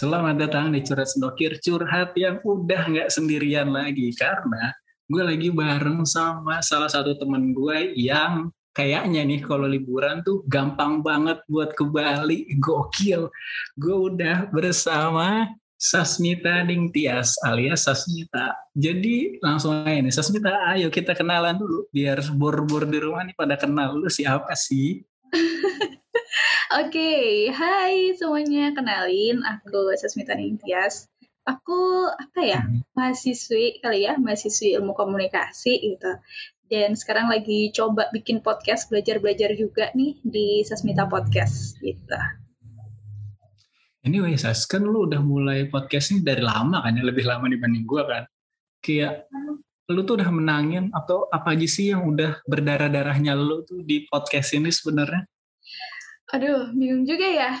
Selamat 0.00 0.32
datang 0.32 0.72
di 0.72 0.80
Curhat 0.80 1.12
Sendokir, 1.12 1.60
curhat 1.60 2.16
yang 2.16 2.40
udah 2.40 2.88
nggak 2.88 3.12
sendirian 3.12 3.68
lagi. 3.68 4.08
Karena 4.16 4.72
gue 5.04 5.20
lagi 5.20 5.52
bareng 5.52 6.08
sama 6.08 6.64
salah 6.64 6.88
satu 6.88 7.20
temen 7.20 7.52
gue 7.52 7.92
yang 8.00 8.48
kayaknya 8.72 9.28
nih 9.28 9.44
kalau 9.44 9.68
liburan 9.68 10.24
tuh 10.24 10.40
gampang 10.48 11.04
banget 11.04 11.44
buat 11.52 11.76
ke 11.76 11.84
Bali. 11.84 12.48
Gokil. 12.56 13.28
Gue 13.76 13.96
udah 14.08 14.48
bersama 14.48 15.52
Sasmita 15.76 16.64
Dingtias 16.64 17.36
alias 17.44 17.84
Sasmita. 17.84 18.56
Jadi 18.72 19.36
langsung 19.44 19.84
aja 19.84 20.00
nih, 20.00 20.16
Sasmita 20.16 20.64
ayo 20.72 20.88
kita 20.88 21.12
kenalan 21.12 21.60
dulu. 21.60 21.92
Biar 21.92 22.24
bor-bor 22.32 22.88
di 22.88 23.04
rumah 23.04 23.20
nih 23.28 23.36
pada 23.36 23.60
kenal 23.60 24.00
lu 24.00 24.08
siapa 24.08 24.56
sih? 24.56 25.04
Oke, 26.70 26.86
okay. 26.94 27.26
hai 27.50 28.14
semuanya. 28.14 28.70
Kenalin, 28.70 29.42
aku 29.42 29.90
Sasmita 29.98 30.38
Ningtyas. 30.38 31.10
Aku 31.42 32.06
apa 32.06 32.46
ya, 32.46 32.62
mm-hmm. 32.62 32.94
mahasiswi 32.94 33.82
kali 33.82 34.06
ya, 34.06 34.14
mahasiswi 34.14 34.78
ilmu 34.78 34.94
komunikasi 34.94 35.82
gitu. 35.82 36.22
Dan 36.70 36.94
sekarang 36.94 37.26
lagi 37.26 37.74
coba 37.74 38.06
bikin 38.14 38.38
podcast, 38.38 38.86
belajar-belajar 38.86 39.50
juga 39.58 39.90
nih 39.98 40.22
di 40.22 40.62
Sasmita 40.62 41.10
Podcast 41.10 41.74
gitu. 41.82 42.14
Anyway, 44.06 44.38
Sas, 44.38 44.62
kan 44.70 44.86
lu 44.86 45.10
udah 45.10 45.26
mulai 45.26 45.66
podcast 45.66 46.14
ini 46.14 46.22
dari 46.22 46.46
lama 46.46 46.86
kan 46.86 46.94
ya, 46.94 47.02
lebih 47.02 47.26
lama 47.26 47.50
dibanding 47.50 47.82
gua 47.82 48.06
kan. 48.06 48.30
Kayak 48.78 49.26
lu 49.90 50.06
tuh 50.06 50.22
udah 50.22 50.30
menangin 50.30 50.94
atau 50.94 51.26
apa 51.34 51.50
aja 51.50 51.66
sih 51.66 51.90
yang 51.90 52.06
udah 52.06 52.46
berdarah-darahnya 52.46 53.34
lu 53.34 53.66
tuh 53.66 53.82
di 53.82 54.06
podcast 54.06 54.54
ini 54.54 54.70
sebenarnya? 54.70 55.26
Aduh, 56.30 56.70
bingung 56.78 57.02
juga 57.02 57.26
ya. 57.26 57.52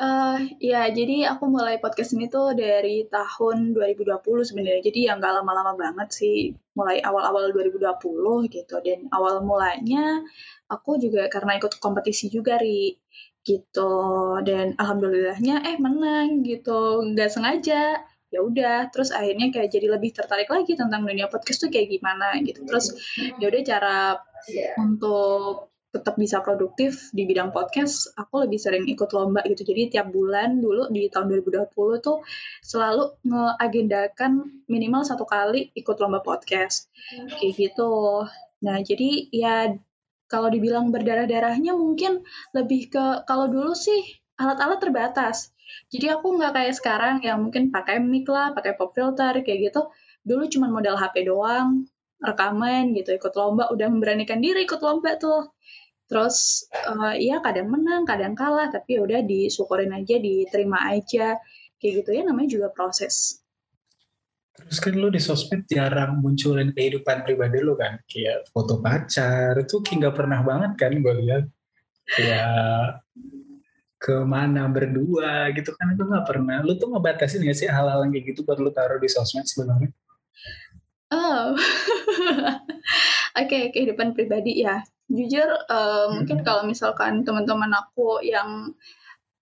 Uh, 0.00 0.40
ya, 0.56 0.88
jadi 0.88 1.36
aku 1.36 1.52
mulai 1.52 1.76
podcast 1.76 2.16
ini 2.16 2.32
tuh 2.32 2.56
dari 2.56 3.04
tahun 3.12 3.76
2020 3.76 4.24
sebenarnya. 4.48 4.82
Jadi 4.88 5.00
yang 5.04 5.20
gak 5.20 5.42
lama-lama 5.42 5.76
banget 5.76 6.08
sih, 6.16 6.56
mulai 6.72 7.04
awal-awal 7.04 7.52
2020 7.52 8.48
gitu. 8.48 8.76
Dan 8.80 9.12
awal 9.12 9.44
mulanya 9.44 10.24
aku 10.72 10.96
juga 10.96 11.28
karena 11.28 11.60
ikut 11.60 11.76
kompetisi 11.76 12.32
juga, 12.32 12.56
Ri. 12.56 12.96
Gitu. 13.44 13.92
Dan 14.48 14.72
alhamdulillahnya 14.80 15.66
eh 15.68 15.76
menang 15.76 16.40
gitu. 16.40 17.04
Nggak 17.04 17.30
sengaja. 17.36 18.00
Ya 18.32 18.40
udah, 18.42 18.90
terus 18.90 19.12
akhirnya 19.14 19.52
kayak 19.54 19.70
jadi 19.70 19.86
lebih 19.92 20.10
tertarik 20.16 20.50
lagi 20.50 20.74
tentang 20.74 21.04
dunia 21.04 21.28
podcast 21.28 21.62
tuh 21.62 21.70
kayak 21.70 21.92
gimana 21.92 22.40
gitu. 22.42 22.64
Terus 22.64 22.96
ya 23.38 23.46
udah 23.46 23.62
cara 23.62 23.98
untuk 24.82 25.75
tetap 25.96 26.20
bisa 26.20 26.44
produktif 26.44 27.08
di 27.16 27.24
bidang 27.24 27.50
podcast, 27.56 28.12
aku 28.20 28.44
lebih 28.44 28.60
sering 28.60 28.84
ikut 28.84 29.08
lomba 29.16 29.40
gitu. 29.48 29.64
Jadi 29.64 29.96
tiap 29.96 30.12
bulan 30.12 30.60
dulu 30.60 30.92
di 30.92 31.08
tahun 31.08 31.32
2020 31.40 32.04
tuh 32.04 32.20
selalu 32.60 33.16
ngeagendakan 33.24 34.64
minimal 34.68 35.02
satu 35.08 35.24
kali 35.24 35.72
ikut 35.72 35.96
lomba 35.96 36.20
podcast. 36.20 36.92
Kayak 37.40 37.52
gitu. 37.56 38.24
Nah, 38.60 38.76
jadi 38.84 39.10
ya 39.32 39.56
kalau 40.28 40.52
dibilang 40.52 40.90
berdarah-darahnya 40.92 41.72
mungkin 41.72 42.26
lebih 42.52 42.92
ke 42.92 43.24
kalau 43.24 43.48
dulu 43.48 43.72
sih 43.72 44.20
alat-alat 44.36 44.78
terbatas. 44.82 45.54
Jadi 45.90 46.12
aku 46.12 46.38
nggak 46.38 46.52
kayak 46.54 46.74
sekarang 46.78 47.16
yang 47.24 47.42
mungkin 47.42 47.74
pakai 47.74 47.98
mic 47.98 48.26
lah, 48.30 48.54
pakai 48.54 48.78
pop 48.78 48.94
filter 48.94 49.42
kayak 49.42 49.72
gitu. 49.72 49.90
Dulu 50.26 50.44
cuma 50.50 50.66
modal 50.70 50.98
HP 50.98 51.26
doang, 51.26 51.86
rekaman 52.22 52.96
gitu, 52.96 53.14
ikut 53.14 53.32
lomba, 53.36 53.68
udah 53.70 53.88
memberanikan 53.90 54.40
diri 54.42 54.64
ikut 54.66 54.80
lomba 54.82 55.14
tuh. 55.20 55.52
Terus 56.06 56.66
uh, 56.86 57.14
ya 57.18 57.42
kadang 57.42 57.66
menang, 57.66 58.06
kadang 58.06 58.38
kalah, 58.38 58.70
tapi 58.70 58.98
ya 58.98 59.00
udah 59.02 59.20
disyukurin 59.26 59.90
aja, 59.90 60.16
diterima 60.22 60.78
aja. 60.86 61.34
Kayak 61.82 61.92
gitu 62.02 62.10
ya 62.14 62.22
namanya 62.22 62.48
juga 62.50 62.68
proses. 62.70 63.42
Terus 64.56 64.78
kan 64.80 64.94
lu 64.96 65.12
di 65.12 65.20
sosmed 65.20 65.68
jarang 65.68 66.22
munculin 66.24 66.72
kehidupan 66.72 67.26
pribadi 67.26 67.60
lu 67.60 67.76
kan, 67.76 68.00
kayak 68.08 68.48
foto 68.48 68.80
pacar, 68.80 69.52
itu 69.60 69.84
kayak 69.84 70.08
gak 70.08 70.16
pernah 70.16 70.40
banget 70.40 70.72
kan 70.80 70.92
gue 70.96 71.14
lihat. 71.26 71.44
Kayak 72.06 73.02
ke 74.00 74.16
mana 74.22 74.70
berdua 74.70 75.50
gitu 75.52 75.74
kan 75.74 75.92
itu 75.92 76.06
gak 76.06 76.24
pernah. 76.24 76.62
Lu 76.62 76.78
tuh 76.78 76.88
ngebatasin 76.88 77.44
gak 77.44 77.58
sih 77.58 77.68
hal-hal 77.68 78.06
kayak 78.08 78.24
gitu 78.32 78.46
buat 78.46 78.62
lu 78.62 78.70
taruh 78.72 79.02
di 79.02 79.10
sosmed 79.10 79.44
sebenarnya? 79.44 79.90
Oh, 81.12 81.54
oke 81.58 83.46
okay, 83.46 83.70
kehidupan 83.74 84.16
pribadi 84.16 84.64
ya 84.64 84.82
jujur 85.06 85.46
uh, 85.70 86.10
mungkin 86.10 86.42
kalau 86.42 86.66
misalkan 86.66 87.22
teman-teman 87.22 87.70
aku 87.70 88.18
yang 88.26 88.74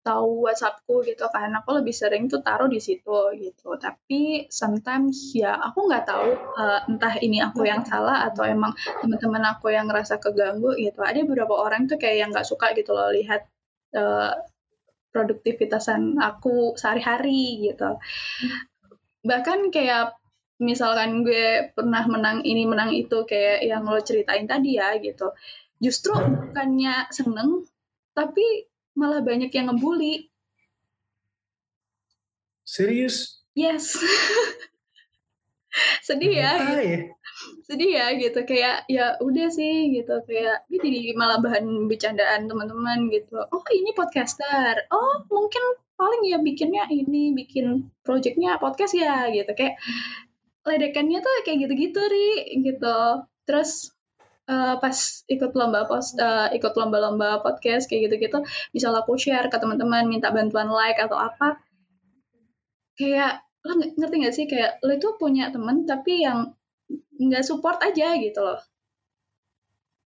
tahu 0.02 0.50
WhatsAppku 0.50 1.06
gitu 1.06 1.30
kan 1.30 1.54
aku 1.54 1.78
lebih 1.78 1.94
sering 1.94 2.26
tuh 2.26 2.42
taruh 2.42 2.66
di 2.66 2.82
situ 2.82 3.18
gitu. 3.38 3.78
Tapi 3.78 4.50
sometimes 4.50 5.30
ya 5.32 5.54
aku 5.54 5.86
nggak 5.86 6.04
tahu 6.10 6.28
uh, 6.58 6.80
entah 6.90 7.14
ini 7.22 7.38
aku 7.38 7.62
yang 7.62 7.86
salah 7.86 8.26
atau 8.26 8.42
emang 8.42 8.74
teman-teman 8.98 9.54
aku 9.54 9.70
yang 9.70 9.86
ngerasa 9.86 10.18
keganggu 10.18 10.74
gitu. 10.74 10.98
Ada 11.00 11.22
beberapa 11.22 11.54
orang 11.54 11.86
tuh 11.86 11.96
kayak 12.02 12.16
yang 12.18 12.30
nggak 12.34 12.46
suka 12.46 12.74
gitu 12.74 12.90
loh 12.92 13.14
lihat 13.14 13.46
uh, 13.94 14.34
produktivitasan 15.14 16.18
aku 16.18 16.74
sehari-hari 16.74 17.70
gitu. 17.70 18.02
Bahkan 19.22 19.70
kayak 19.70 20.18
misalkan 20.62 21.26
gue 21.26 21.74
pernah 21.74 22.06
menang 22.06 22.46
ini 22.46 22.64
menang 22.64 22.94
itu 22.94 23.26
kayak 23.26 23.66
yang 23.66 23.82
lo 23.82 23.98
ceritain 23.98 24.46
tadi 24.46 24.78
ya 24.78 24.94
gitu. 25.02 25.34
Justru 25.82 26.14
bukannya 26.14 27.10
seneng 27.10 27.66
tapi 28.14 28.70
malah 28.94 29.24
banyak 29.24 29.50
yang 29.50 29.74
ngebully. 29.74 30.30
Serius? 32.62 33.42
Yes. 33.58 33.98
Sedih 36.06 36.36
ya, 36.36 36.52
gitu. 36.60 37.08
sedih 37.64 37.90
ya 37.96 38.06
gitu. 38.20 38.44
Kayak 38.44 38.84
ya 38.92 39.16
udah 39.24 39.48
sih 39.48 39.88
gitu. 39.96 40.20
Kayak 40.28 40.68
ini 40.68 40.84
jadi 40.84 41.00
malah 41.16 41.40
bahan 41.40 41.88
bercandaan 41.88 42.44
teman-teman 42.44 43.08
gitu. 43.08 43.40
Oh 43.40 43.64
ini 43.72 43.96
podcaster. 43.96 44.84
Oh 44.92 45.24
mungkin 45.32 45.64
paling 45.96 46.28
ya 46.28 46.36
bikinnya 46.44 46.84
ini 46.92 47.32
bikin 47.32 47.88
projectnya 48.04 48.60
podcast 48.60 48.92
ya 48.92 49.32
gitu. 49.32 49.48
Kayak 49.56 49.80
ledekannya 50.62 51.18
tuh 51.18 51.32
kayak 51.42 51.58
gitu-gitu 51.66 52.00
ri 52.06 52.28
gitu. 52.62 53.26
Terus 53.46 53.90
uh, 54.46 54.78
pas 54.78 54.96
ikut 55.26 55.52
lomba 55.54 55.86
post 55.90 56.18
uh, 56.18 56.50
ikut 56.54 56.72
lomba-lomba 56.74 57.42
podcast 57.42 57.90
kayak 57.90 58.10
gitu-gitu 58.10 58.42
bisa 58.70 58.90
aku 58.94 59.18
share 59.18 59.50
ke 59.50 59.56
teman-teman 59.58 60.06
minta 60.06 60.30
bantuan 60.30 60.70
like 60.70 60.98
atau 60.98 61.18
apa. 61.18 61.58
Kayak 62.94 63.42
lo 63.66 63.78
ngerti 63.78 64.16
gak 64.22 64.34
sih? 64.34 64.46
Kayak 64.46 64.78
lo 64.82 64.92
itu 64.94 65.08
punya 65.18 65.50
temen 65.50 65.86
tapi 65.86 66.22
yang 66.22 66.54
nggak 67.18 67.46
support 67.46 67.78
aja 67.82 68.18
gitu 68.18 68.42
loh. 68.42 68.60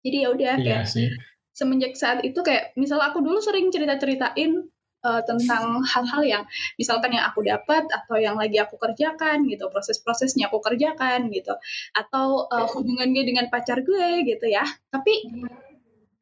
Jadi 0.03 0.17
ya 0.19 0.29
udah 0.33 0.53
iya 0.59 0.83
kayak 0.83 0.85
sih. 0.89 1.09
semenjak 1.55 1.93
saat 1.95 2.25
itu 2.25 2.35
kayak 2.43 2.75
misal 2.75 2.99
aku 2.99 3.23
dulu 3.23 3.39
sering 3.39 3.71
cerita 3.71 3.95
ceritain 4.01 4.67
uh, 5.03 5.21
tentang 5.27 5.83
hal-hal 5.83 6.23
yang 6.23 6.43
misalkan 6.79 7.13
yang 7.13 7.27
aku 7.27 7.43
dapat 7.43 7.85
atau 7.91 8.15
yang 8.17 8.39
lagi 8.39 8.57
aku 8.57 8.79
kerjakan 8.79 9.45
gitu 9.45 9.67
proses-prosesnya 9.69 10.47
aku 10.49 10.63
kerjakan 10.63 11.29
gitu. 11.29 11.53
Atau 11.93 12.47
uh, 12.49 12.67
hubungan 12.73 13.11
dengan 13.11 13.51
pacar 13.51 13.83
gue 13.83 14.23
gitu 14.25 14.47
ya. 14.47 14.63
Tapi 14.89 15.13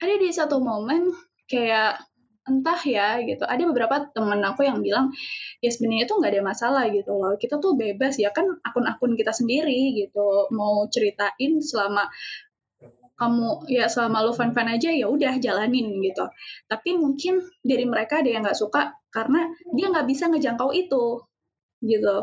ada 0.01 0.15
di 0.17 0.29
satu 0.33 0.57
momen 0.59 1.13
kayak 1.45 2.01
entah 2.41 2.81
ya 2.81 3.21
gitu 3.21 3.45
ada 3.45 3.61
beberapa 3.69 4.09
temen 4.17 4.41
aku 4.41 4.65
yang 4.65 4.81
bilang 4.81 5.13
ya 5.61 5.69
sebenarnya 5.69 6.09
itu 6.09 6.13
nggak 6.17 6.31
ada 6.33 6.43
masalah 6.43 6.83
gitu 6.89 7.13
loh. 7.13 7.37
Kita 7.37 7.61
tuh 7.61 7.77
bebas 7.77 8.17
ya 8.17 8.33
kan 8.33 8.49
akun-akun 8.65 9.13
kita 9.13 9.29
sendiri 9.29 9.93
gitu. 9.93 10.49
Mau 10.49 10.89
ceritain 10.89 11.61
selama 11.61 12.09
kamu 13.21 13.69
ya 13.69 13.85
selama 13.85 14.25
lu 14.25 14.33
fan-fan 14.33 14.65
aja 14.65 14.89
ya 14.89 15.05
udah 15.05 15.37
jalanin 15.37 16.01
gitu. 16.01 16.25
Tapi 16.65 16.97
mungkin 16.97 17.45
dari 17.61 17.85
mereka 17.85 18.25
ada 18.25 18.29
yang 18.33 18.41
nggak 18.41 18.57
suka 18.57 18.97
karena 19.13 19.45
dia 19.77 19.93
nggak 19.93 20.09
bisa 20.09 20.25
ngejangkau 20.33 20.73
itu 20.73 21.21
gitu. 21.85 22.17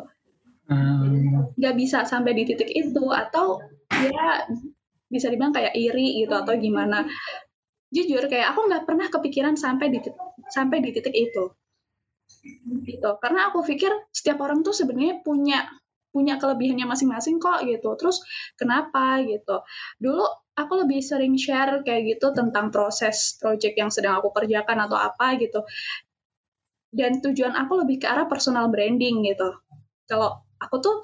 Hmm. 0.66 1.54
Nggak 1.54 1.74
hmm. 1.78 1.82
bisa 1.86 2.02
sampai 2.02 2.34
di 2.34 2.42
titik 2.50 2.74
itu 2.74 3.04
atau 3.14 3.62
ya 3.94 4.50
bisa 5.06 5.30
dibilang 5.30 5.54
kayak 5.54 5.78
iri 5.78 6.26
gitu 6.26 6.34
atau 6.34 6.58
gimana. 6.58 7.06
Jujur 7.94 8.26
kayak 8.26 8.58
aku 8.58 8.66
nggak 8.66 8.84
pernah 8.84 9.06
kepikiran 9.06 9.54
sampai 9.54 9.94
di 9.94 10.02
sampai 10.50 10.82
di 10.82 10.90
titik 10.90 11.14
itu 11.14 11.54
gitu 12.84 13.10
karena 13.20 13.50
aku 13.50 13.64
pikir 13.64 13.90
setiap 14.12 14.40
orang 14.44 14.60
tuh 14.60 14.76
sebenarnya 14.76 15.20
punya 15.24 15.64
punya 16.08 16.40
kelebihannya 16.40 16.88
masing-masing 16.88 17.36
kok 17.36 17.62
gitu 17.68 17.94
terus 18.00 18.24
kenapa 18.56 19.20
gitu 19.24 19.60
dulu 20.00 20.24
aku 20.58 20.82
lebih 20.82 20.98
sering 20.98 21.38
share 21.38 21.86
kayak 21.86 22.18
gitu 22.18 22.34
tentang 22.34 22.74
proses 22.74 23.38
project 23.38 23.78
yang 23.78 23.94
sedang 23.94 24.18
aku 24.18 24.34
kerjakan 24.34 24.90
atau 24.90 24.98
apa 24.98 25.38
gitu. 25.38 25.62
Dan 26.90 27.22
tujuan 27.22 27.54
aku 27.54 27.86
lebih 27.86 28.02
ke 28.02 28.06
arah 28.10 28.26
personal 28.26 28.66
branding 28.66 29.22
gitu. 29.22 29.54
Kalau 30.10 30.42
aku 30.58 30.76
tuh 30.82 30.96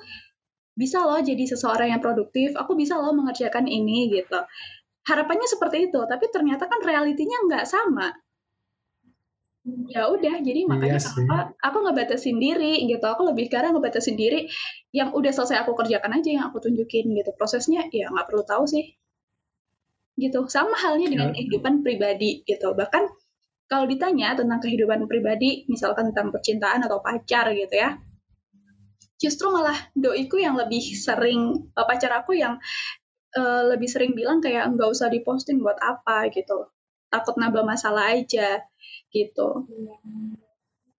bisa 0.75 1.07
loh 1.07 1.23
jadi 1.23 1.47
seseorang 1.47 1.95
yang 1.95 2.03
produktif, 2.03 2.59
aku 2.59 2.75
bisa 2.75 2.99
loh 2.99 3.15
mengerjakan 3.15 3.71
ini 3.71 4.11
gitu. 4.11 4.43
Harapannya 5.07 5.47
seperti 5.47 5.93
itu, 5.93 6.01
tapi 6.09 6.27
ternyata 6.33 6.67
kan 6.67 6.83
realitinya 6.83 7.47
nggak 7.47 7.65
sama. 7.69 8.11
ya 9.89 10.13
udah 10.13 10.45
jadi 10.45 10.69
makanya 10.69 11.01
Iya 11.01 11.09
aku, 11.09 11.57
aku 11.57 11.79
ngebatasin 11.89 12.37
diri 12.37 12.85
gitu 12.85 13.01
aku 13.01 13.33
lebih 13.33 13.49
karena 13.49 13.73
ngebatasin 13.73 14.13
diri 14.13 14.45
yang 14.93 15.17
udah 15.17 15.33
selesai 15.33 15.65
aku 15.65 15.73
kerjakan 15.73 16.21
aja 16.21 16.37
yang 16.37 16.45
aku 16.53 16.61
tunjukin 16.61 17.09
gitu 17.17 17.33
prosesnya 17.33 17.89
ya 17.89 18.13
nggak 18.13 18.29
perlu 18.29 18.45
tahu 18.45 18.69
sih 18.69 18.93
gitu. 20.15 20.47
Sama 20.47 20.75
halnya 20.79 21.11
dengan 21.11 21.31
Ya. 21.31 21.43
kehidupan 21.43 21.83
pribadi 21.83 22.43
gitu. 22.47 22.73
Bahkan 22.73 23.05
kalau 23.67 23.89
ditanya 23.89 24.37
tentang 24.37 24.61
kehidupan 24.61 25.09
pribadi 25.09 25.65
misalkan 25.67 26.13
tentang 26.13 26.31
percintaan 26.31 26.85
atau 26.85 27.01
pacar 27.01 27.49
gitu 27.57 27.73
ya 27.75 27.97
justru 29.15 29.49
malah 29.49 29.75
doiku 29.97 30.37
yang 30.37 30.53
lebih 30.59 30.85
sering 30.85 31.73
eh, 31.73 31.87
pacar 31.89 32.13
aku 32.13 32.37
yang 32.37 32.61
eh, 33.33 33.63
lebih 33.73 33.89
sering 33.89 34.13
bilang 34.13 34.45
kayak 34.45 34.69
nggak 34.77 34.91
usah 34.91 35.09
diposting 35.09 35.65
buat 35.65 35.81
apa 35.81 36.29
gitu. 36.29 36.69
Takut 37.09 37.35
nambah 37.41 37.65
masalah 37.65 38.13
aja 38.13 38.61
gitu. 39.09 39.49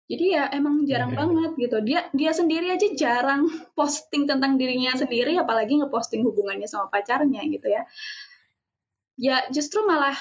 Jadi 0.06 0.26
ya 0.38 0.50
emang 0.54 0.86
jarang 0.86 1.14
Iya. 1.14 1.18
banget 1.22 1.52
gitu. 1.60 1.78
Dia 1.86 2.00
dia 2.14 2.32
sendiri 2.34 2.70
aja 2.74 2.88
jarang 2.98 3.46
posting 3.78 4.26
tentang 4.26 4.58
dirinya 4.58 4.94
sendiri 4.98 5.38
apalagi 5.38 5.78
ngeposting 5.82 6.22
hubungannya 6.26 6.66
sama 6.66 6.90
pacarnya 6.90 7.42
gitu 7.46 7.68
ya 7.70 7.86
ya 9.16 9.48
justru 9.52 9.84
malah 9.88 10.16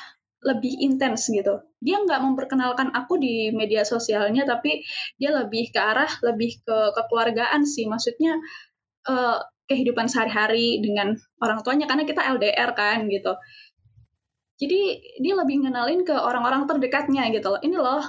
lebih 0.44 0.76
intens 0.84 1.26
gitu. 1.32 1.64
Dia 1.80 2.04
nggak 2.04 2.20
memperkenalkan 2.20 2.92
aku 2.92 3.16
di 3.16 3.48
media 3.50 3.82
sosialnya 3.82 4.44
tapi 4.44 4.84
dia 5.16 5.32
lebih 5.32 5.72
ke 5.72 5.80
arah 5.80 6.10
lebih 6.20 6.60
ke 6.62 6.76
kekeluargaan 6.92 7.64
sih. 7.64 7.88
Maksudnya 7.88 8.36
eh, 9.08 9.38
kehidupan 9.64 10.06
sehari-hari 10.12 10.84
dengan 10.84 11.16
orang 11.40 11.64
tuanya 11.64 11.88
karena 11.88 12.04
kita 12.04 12.20
LDR 12.36 12.70
kan 12.76 13.08
gitu. 13.08 13.32
Jadi 14.60 14.80
dia 15.18 15.34
lebih 15.34 15.66
ngenalin 15.66 16.06
ke 16.06 16.14
orang-orang 16.14 16.68
terdekatnya 16.68 17.32
gitu 17.32 17.48
loh. 17.56 17.60
Ini 17.64 17.76
loh 17.80 18.04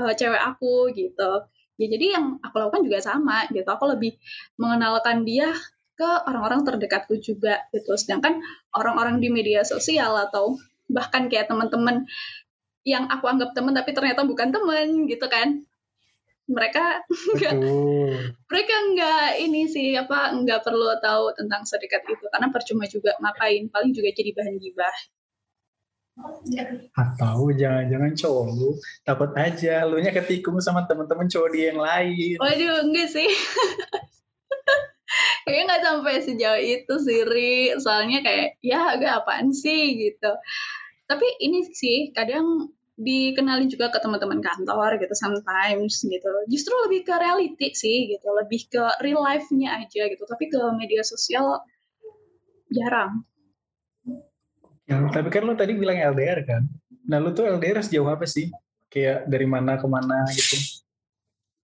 eh, 0.00 0.12
cewek 0.16 0.42
aku 0.42 0.90
gitu. 0.96 1.44
Ya 1.76 1.86
jadi 1.92 2.06
yang 2.16 2.40
aku 2.40 2.56
lakukan 2.56 2.88
juga 2.88 3.04
sama 3.04 3.44
gitu. 3.52 3.68
Aku 3.68 3.84
lebih 3.84 4.16
mengenalkan 4.56 5.28
dia 5.28 5.52
ke 5.96 6.10
orang-orang 6.28 6.62
terdekatku 6.62 7.16
juga 7.18 7.64
gitu. 7.72 7.96
Sedangkan 7.96 8.44
orang-orang 8.76 9.18
di 9.18 9.32
media 9.32 9.64
sosial 9.64 10.12
atau 10.28 10.60
bahkan 10.86 11.26
kayak 11.26 11.48
teman-teman 11.50 12.04
yang 12.86 13.10
aku 13.10 13.26
anggap 13.26 13.50
teman 13.56 13.74
tapi 13.74 13.90
ternyata 13.96 14.22
bukan 14.28 14.52
teman 14.52 15.08
gitu 15.08 15.26
kan. 15.26 15.64
Mereka 16.46 17.02
nggak 17.34 17.54
Betul. 17.58 18.12
mereka 18.46 18.74
nggak 18.94 19.28
ini 19.42 19.66
sih 19.66 19.98
apa 19.98 20.36
nggak 20.36 20.62
perlu 20.62 20.94
tahu 21.00 21.32
tentang 21.34 21.64
sedekat 21.64 22.04
itu. 22.06 22.24
Karena 22.28 22.52
percuma 22.52 22.84
juga 22.86 23.16
ngapain 23.18 23.66
paling 23.72 23.90
juga 23.96 24.12
jadi 24.12 24.30
bahan 24.36 24.56
gibah. 24.60 24.96
Atau 26.96 27.52
jangan-jangan 27.52 28.12
cowok 28.16 28.46
lu 28.56 28.70
takut 29.04 29.32
aja 29.36 29.84
lu 29.84 30.00
nya 30.00 30.12
ketikung 30.12 30.56
sama 30.64 30.88
teman-teman 30.88 31.28
cowok 31.28 31.48
dia 31.52 31.64
yang 31.72 31.80
lain. 31.80 32.40
waduh 32.40 32.88
enggak 32.88 33.08
sih 33.12 33.28
kayaknya 35.46 35.64
nggak 35.70 35.84
sampai 35.86 36.14
sejauh 36.26 36.58
itu 36.58 36.94
sih 37.06 37.20
Ri 37.22 37.54
soalnya 37.78 38.18
kayak 38.26 38.58
ya 38.66 38.98
agak 38.98 39.22
apaan 39.22 39.54
sih 39.54 39.94
gitu 39.94 40.34
tapi 41.06 41.26
ini 41.38 41.62
sih 41.70 42.10
kadang 42.10 42.74
dikenalin 42.98 43.70
juga 43.70 43.94
ke 43.94 44.02
teman-teman 44.02 44.42
kantor 44.42 44.98
gitu 44.98 45.14
sometimes 45.14 46.02
gitu 46.02 46.30
justru 46.50 46.74
lebih 46.90 47.06
ke 47.06 47.14
reality 47.14 47.70
sih 47.78 48.10
gitu 48.10 48.26
lebih 48.34 48.66
ke 48.66 48.82
real 49.06 49.22
life-nya 49.22 49.86
aja 49.86 50.02
gitu 50.10 50.26
tapi 50.26 50.50
ke 50.50 50.58
media 50.74 51.06
sosial 51.06 51.62
jarang 52.74 53.22
Ya, 54.86 55.02
tapi 55.10 55.34
kan 55.34 55.42
lu 55.42 55.58
tadi 55.58 55.74
bilang 55.74 55.98
LDR 55.98 56.46
kan. 56.46 56.62
Nah 57.10 57.18
lu 57.18 57.34
tuh 57.34 57.50
LDR 57.58 57.82
sejauh 57.82 58.06
apa 58.06 58.22
sih? 58.22 58.54
Kayak 58.86 59.26
dari 59.26 59.42
mana 59.42 59.74
ke 59.74 59.86
mana 59.90 60.22
gitu. 60.30 60.75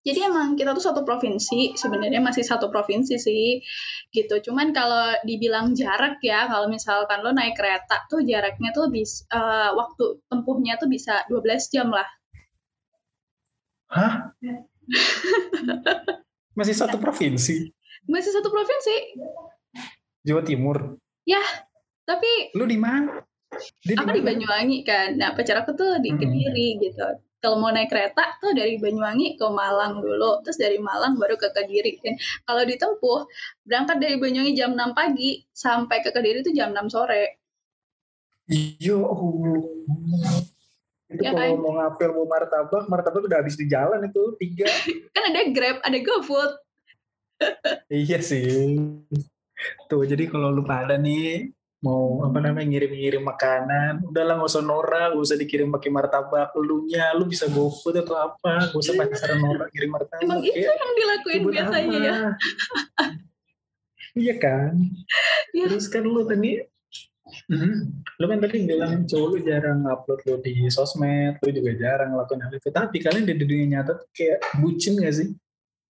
Jadi 0.09 0.25
emang 0.25 0.57
kita 0.57 0.73
tuh 0.73 0.81
satu 0.81 1.05
provinsi, 1.05 1.77
sebenarnya 1.77 2.25
masih 2.25 2.41
satu 2.41 2.73
provinsi 2.73 3.21
sih, 3.21 3.61
gitu. 4.09 4.41
Cuman 4.41 4.73
kalau 4.73 5.13
dibilang 5.21 5.77
jarak 5.77 6.17
ya, 6.25 6.49
kalau 6.49 6.73
misalkan 6.73 7.21
lo 7.21 7.37
naik 7.37 7.61
kereta 7.61 8.09
tuh 8.09 8.25
jaraknya 8.25 8.73
tuh 8.73 8.89
bis, 8.89 9.29
eh, 9.29 9.71
waktu 9.77 10.25
tempuhnya 10.33 10.81
tuh 10.81 10.89
bisa 10.89 11.29
12 11.29 11.69
jam 11.69 11.93
lah. 11.93 12.09
Hah? 13.93 14.33
Masih 16.59 16.73
satu 16.73 16.97
provinsi? 16.97 17.69
Masih 18.09 18.33
satu 18.33 18.49
provinsi, 18.49 19.21
Jawa 20.25 20.41
Timur. 20.41 20.97
tapi 22.09 22.57
Lu 22.57 22.65
di 22.65 22.81
mana? 22.81 23.21
Dia 23.85 24.01
aku 24.01 24.17
di? 24.17 24.25
Banyuwangi 24.25 24.79
kan. 24.85 25.17
Nah, 25.21 25.37
pacar 25.37 25.61
aku 25.61 25.77
tuh 25.77 26.01
di 26.01 26.13
Hmm. 26.13 26.21
Kediri 26.21 26.81
gitu. 26.81 27.05
Kalau 27.39 27.55
mau 27.63 27.71
naik 27.71 27.87
kereta 27.87 28.35
tuh 28.43 28.51
dari 28.51 28.83
Banyuwangi 28.83 29.39
ke 29.39 29.47
Malang 29.47 30.03
dulu, 30.03 30.43
terus 30.43 30.59
dari 30.59 30.75
Malang 30.83 31.15
baru 31.15 31.39
ke 31.39 31.55
Kediri 31.55 32.03
kan. 32.03 32.19
Kalau 32.43 32.67
ditempuh, 32.67 33.31
berangkat 33.63 34.03
dari 34.03 34.19
Banyuwangi 34.19 34.59
jam 34.59 34.75
6 34.75 34.91
pagi 34.91 35.47
sampai 35.55 36.03
ke 36.03 36.11
Kediri 36.11 36.43
tuh 36.43 36.51
jam 36.51 36.75
6 36.75 36.91
sore. 36.91 37.39
Iya, 38.51 38.99
oh. 38.99 39.71
Itu 41.09 41.23
Ya 41.25 41.31
kalau 41.33 41.57
kan? 41.57 41.63
mau 41.63 41.73
ngapel 41.79 42.11
mau 42.13 42.27
martabak, 42.27 42.85
martabak 42.91 43.23
udah 43.25 43.39
habis 43.41 43.57
di 43.57 43.65
jalan 43.65 44.03
itu 44.05 44.35
tiga. 44.37 44.69
Kan 45.17 45.31
ada 45.33 45.41
Grab, 45.55 45.79
ada 45.81 45.99
GoFood. 46.05 46.53
iya 47.89 48.19
sih. 48.21 48.77
Tuh, 49.89 50.03
jadi 50.05 50.29
kalau 50.29 50.53
lu 50.53 50.67
pada 50.67 50.99
nih 50.99 51.49
mau 51.79 52.27
apa 52.27 52.43
namanya 52.43 52.67
ngirim-ngirim 52.75 53.23
makanan, 53.23 54.03
udahlah 54.03 54.35
nggak 54.39 54.51
usah 54.51 54.65
norak, 54.67 55.15
nggak 55.15 55.27
usah 55.31 55.39
dikirim 55.39 55.71
pakai 55.71 55.91
martabak, 55.95 56.51
elunya 56.59 57.15
lu 57.15 57.31
bisa 57.31 57.47
GoFood 57.47 58.03
atau 58.03 58.19
apa, 58.19 58.75
nggak 58.75 58.83
usah 58.83 58.95
pacaran 58.99 59.39
norak 59.39 59.69
kirim 59.71 59.91
martabak. 59.95 60.27
Emang 60.27 60.43
itu 60.43 60.59
ya. 60.59 60.75
yang 60.75 60.93
dilakuin 60.99 61.41
buat 61.47 61.55
biasanya 61.55 61.99
ya. 61.99 62.13
apa? 62.13 62.31
iya 64.19 64.35
kan? 64.43 64.73
Iya. 65.55 65.67
Terus 65.71 65.87
kan 65.87 66.03
lu 66.03 66.27
tadi 66.27 66.67
Mhm. 67.29 67.73
Lu 68.19 68.25
kan 68.25 68.41
tadi 68.41 68.65
bilang 68.65 69.05
cowok 69.05 69.29
lu 69.37 69.39
jarang 69.45 69.85
upload 69.85 70.21
lu 70.25 70.41
di 70.41 70.65
sosmed, 70.73 71.37
lu 71.45 71.49
juga 71.53 71.73
jarang 71.77 72.17
ngelakuin 72.17 72.41
hal 72.41 72.53
itu. 72.57 72.69
Tapi 72.73 72.97
kalian 73.05 73.29
di 73.29 73.35
dunia 73.37 73.65
nyata 73.79 74.01
tuh 74.01 74.09
kayak 74.17 74.39
bucin 74.61 74.97
gak 74.97 75.13
sih? 75.13 75.29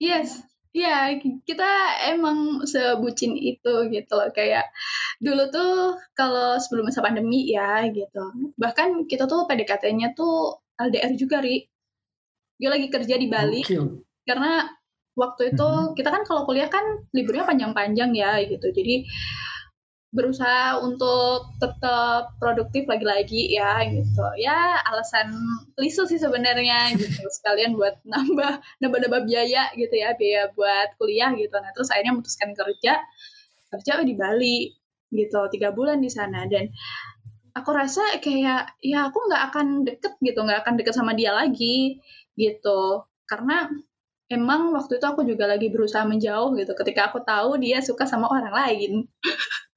Yes. 0.01 0.41
Ya, 0.69 1.09
kita 1.17 1.69
emang 2.13 2.61
sebucin 2.69 3.33
itu 3.33 3.73
gitu 3.89 4.13
loh. 4.13 4.29
Kayak 4.29 4.69
dulu 5.19 5.43
tuh 5.51 5.99
kalau 6.15 6.55
sebelum 6.55 6.87
masa 6.87 7.03
pandemi 7.03 7.51
ya 7.51 7.83
gitu. 7.91 8.23
Bahkan 8.55 9.05
kita 9.05 9.27
tuh 9.27 9.43
PDKT-nya 9.45 10.15
tuh 10.15 10.57
LDR 10.79 11.11
juga, 11.13 11.43
Ri. 11.43 11.67
Dia 12.55 12.69
lagi 12.71 12.87
kerja 12.87 13.15
di 13.15 13.27
Bali. 13.27 13.61
Gokil. 13.63 14.03
karena 14.23 14.61
waktu 15.17 15.51
itu 15.51 15.65
Mhm. 15.65 15.97
kita 15.97 16.09
kan 16.13 16.21
kalau 16.21 16.45
kuliah 16.45 16.69
kan 16.69 16.85
liburnya 17.11 17.43
panjang-panjang 17.43 18.13
ya 18.13 18.37
gitu 18.45 18.69
jadi 18.69 19.01
berusaha 20.09 20.81
untuk 20.81 21.53
tetap 21.61 22.33
produktif 22.41 22.85
lagi-lagi 22.85 23.53
ya 23.53 23.85
gitu 23.85 24.25
ya 24.41 24.81
alasan 24.85 25.29
lisu 25.77 26.09
sih 26.09 26.17
sebenarnya 26.17 26.93
gitu 26.97 27.25
sekalian 27.41 27.77
buat 27.77 27.97
nambah 28.05 28.57
nambah-nambah 28.81 29.21
biaya 29.25 29.69
gitu 29.73 29.93
ya 29.93 30.17
biaya 30.17 30.49
buat 30.53 30.97
kuliah 30.97 31.29
gitu 31.37 31.53
nah 31.53 31.69
terus 31.73 31.93
akhirnya 31.93 32.17
memutuskan 32.17 32.53
kerja 32.53 32.97
kerja 33.69 33.91
di 34.01 34.13
Bali 34.17 34.57
gitu 35.09 35.39
tiga 35.53 35.73
bulan 35.73 35.99
di 36.01 36.09
sana. 36.09 36.45
Dan 36.45 36.69
aku 37.53 37.69
rasa 37.73 38.21
kayak 38.21 38.77
ya 38.81 39.09
aku 39.09 39.19
nggak 39.29 39.43
akan 39.53 39.67
deket 39.85 40.13
gitu 40.21 40.39
nggak 40.45 40.65
akan 40.65 40.73
deket 40.79 40.93
sama 40.95 41.13
dia 41.17 41.33
lagi 41.33 41.99
gitu. 42.37 43.05
Karena 43.29 43.69
emang 44.29 44.71
waktu 44.73 45.01
itu 45.01 45.05
aku 45.05 45.25
juga 45.25 45.49
lagi 45.49 45.67
berusaha 45.73 46.05
menjauh 46.05 46.53
gitu 46.57 46.71
ketika 46.77 47.09
aku 47.09 47.19
tahu 47.25 47.57
dia 47.57 47.81
suka 47.81 48.05
sama 48.05 48.29
orang 48.29 48.53
lain. 48.53 48.91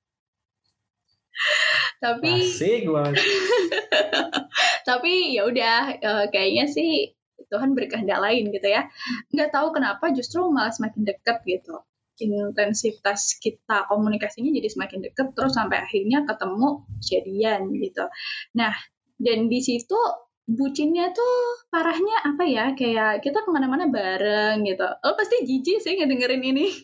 Tapi 2.02 2.32
Asik 2.50 2.90
tapi 4.88 5.38
ya 5.38 5.46
udah 5.46 5.78
eh, 6.02 6.26
kayaknya 6.34 6.66
sih 6.66 7.14
Tuhan 7.46 7.78
berkehendak 7.78 8.18
lain 8.18 8.50
gitu 8.50 8.66
ya. 8.66 8.90
Nggak 9.30 9.54
tahu 9.54 9.70
kenapa 9.70 10.10
justru 10.10 10.42
malah 10.50 10.74
semakin 10.74 11.06
dekat 11.06 11.42
gitu 11.46 11.78
intensitas 12.22 13.34
kita 13.42 13.90
komunikasinya 13.90 14.54
jadi 14.54 14.68
semakin 14.70 15.10
dekat 15.10 15.34
terus 15.34 15.58
sampai 15.58 15.82
akhirnya 15.82 16.22
ketemu 16.22 16.86
jadian 17.02 17.60
gitu. 17.74 18.06
Nah 18.54 18.74
dan 19.18 19.50
di 19.50 19.60
situ 19.62 19.98
bucinnya 20.42 21.14
tuh 21.14 21.34
parahnya 21.70 22.26
apa 22.26 22.44
ya 22.44 22.64
kayak 22.74 23.22
kita 23.22 23.46
ke 23.46 23.50
mana-mana 23.50 23.86
bareng 23.86 24.66
gitu. 24.66 24.84
Lo 24.84 25.14
pasti 25.14 25.46
jijik 25.46 25.78
sih 25.78 25.94
ngedengerin 25.98 26.42
ini. 26.42 26.66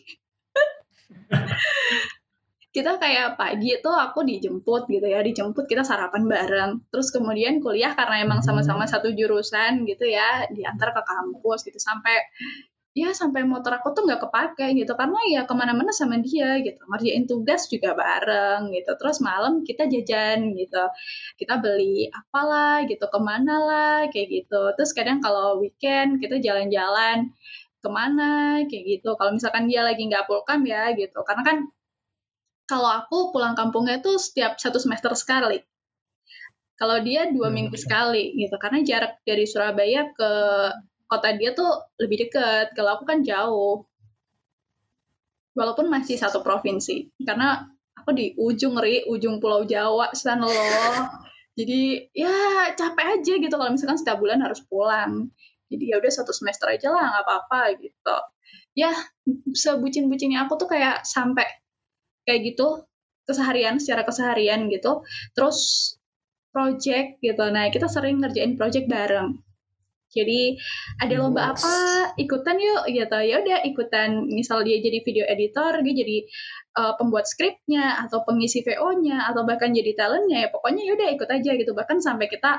Kita 2.69 3.01
kayak 3.01 3.33
pagi 3.33 3.81
tuh 3.81 3.97
aku 3.97 4.21
dijemput 4.21 4.85
gitu 4.93 5.09
ya 5.09 5.25
dijemput 5.25 5.65
kita 5.65 5.81
sarapan 5.81 6.29
bareng. 6.29 6.71
Terus 6.93 7.09
kemudian 7.09 7.65
kuliah 7.65 7.97
karena 7.97 8.21
emang 8.21 8.45
Hmm. 8.45 8.61
sama-sama 8.61 8.85
satu 8.85 9.09
jurusan 9.09 9.89
gitu 9.89 10.05
ya 10.05 10.45
diantar 10.53 10.93
ke 10.93 11.01
kampus 11.01 11.65
gitu. 11.65 11.81
Sampai 11.81 12.13
ya 12.97 13.13
sampai 13.13 13.45
motor 13.45 13.77
aku 13.77 13.93
tuh 13.93 14.03
nggak 14.07 14.21
kepake 14.27 14.67
gitu. 14.81 14.93
Karena 14.97 15.19
ya 15.29 15.41
ke 15.45 15.53
mana-mana 15.53 15.91
sama 15.93 16.17
dia 16.19 16.57
gitu. 16.61 16.81
Ngerjain 16.89 17.25
tugas 17.29 17.69
juga 17.69 17.93
bareng 17.93 18.73
gitu. 18.73 18.91
Terus 18.97 19.17
malam 19.21 19.61
kita 19.61 19.85
jajan 19.85 20.57
gitu. 20.57 20.83
Kita 21.37 21.61
beli 21.61 22.09
apalah 22.09 22.83
gitu 22.89 23.05
ke 23.05 23.19
mana 23.21 23.55
lah 23.61 23.97
kayak 24.09 24.27
gitu. 24.29 24.61
Terus 24.75 24.91
kadang 24.97 25.21
kalau 25.21 25.61
weekend 25.61 26.19
kita 26.21 26.41
jalan-jalan 26.41 27.29
ke 27.79 27.89
mana 27.89 28.63
kayak 28.67 28.83
gitu. 28.99 29.15
Kalau 29.15 29.31
misalkan 29.37 29.69
dia 29.69 29.81
lagi 29.85 30.03
nggak 30.09 30.25
pulkam 30.27 30.65
ya 30.65 30.91
gitu. 30.97 31.19
Karena 31.23 31.43
kan 31.45 31.57
kalau 32.69 32.89
aku 32.89 33.33
pulang 33.33 33.57
kampungnya 33.57 33.97
tuh 34.03 34.21
setiap 34.21 34.57
satu 34.61 34.77
semester 34.77 35.13
sekali. 35.17 35.61
Kalau 36.79 36.95
dia 37.03 37.27
dua 37.27 37.51
hmm. 37.51 37.55
minggu 37.55 37.77
sekali 37.79 38.35
gitu. 38.39 38.55
Karena 38.61 38.79
jarak 38.85 39.19
dari 39.23 39.45
Surabaya 39.47 40.09
ke 40.15 40.31
kota 41.09 41.33
dia 41.33 41.57
tuh 41.57 41.89
lebih 41.97 42.29
dekat 42.29 42.77
kalau 42.77 43.01
aku 43.01 43.03
kan 43.09 43.25
jauh. 43.25 43.83
Walaupun 45.57 45.89
masih 45.89 46.15
satu 46.15 46.45
provinsi. 46.45 47.09
Karena 47.25 47.65
aku 47.97 48.13
di 48.13 48.37
ujung 48.37 48.77
ri. 48.77 49.03
Ujung 49.09 49.41
pulau 49.41 49.65
Jawa 49.65 50.13
sana 50.13 50.45
loh. 50.45 51.09
Jadi 51.57 52.13
ya 52.13 52.71
capek 52.77 53.19
aja 53.19 53.33
gitu. 53.41 53.51
Kalau 53.57 53.73
misalkan 53.73 53.97
setiap 53.97 54.21
bulan 54.21 54.39
harus 54.45 54.61
pulang. 54.69 55.33
Jadi 55.67 55.89
ya 55.89 55.97
udah 55.97 56.13
satu 56.13 56.31
semester 56.31 56.69
aja 56.69 56.93
lah 56.93 57.03
nggak 57.17 57.25
apa-apa 57.25 57.61
gitu. 57.81 58.17
Ya 58.77 58.93
sebucin-bucinnya 59.51 60.45
aku 60.45 60.61
tuh 60.61 60.69
kayak 60.69 61.03
sampai 61.03 61.45
kayak 62.23 62.53
gitu 62.53 62.85
keseharian 63.25 63.81
secara 63.81 64.05
keseharian 64.05 64.69
gitu. 64.69 65.01
Terus 65.33 65.91
project 66.53 67.17
gitu. 67.19 67.43
Nah 67.49 67.67
kita 67.73 67.89
sering 67.89 68.21
ngerjain 68.21 68.55
project 68.55 68.85
bareng 68.85 69.48
jadi 70.09 70.57
ada 70.97 71.13
lomba 71.21 71.53
apa? 71.53 71.75
Ikutan 72.17 72.57
yuk 72.57 72.89
gitu. 72.89 73.17
Ya 73.21 73.35
udah 73.45 73.61
ikutan. 73.61 74.25
Misal 74.25 74.65
dia 74.65 74.81
jadi 74.81 75.05
video 75.05 75.25
editor 75.29 75.85
dia 75.85 75.93
jadi 75.93 76.17
uh, 76.81 76.93
pembuat 76.97 77.29
skripnya 77.29 78.01
atau 78.05 78.25
pengisi 78.25 78.65
VO-nya 78.65 79.29
atau 79.29 79.45
bahkan 79.45 79.69
jadi 79.69 79.93
talentnya 79.93 80.45
ya 80.45 80.49
pokoknya 80.49 80.81
ya 80.81 80.91
udah 80.97 81.07
ikut 81.13 81.29
aja 81.29 81.51
gitu. 81.53 81.71
Bahkan 81.77 82.01
sampai 82.01 82.25
kita 82.25 82.57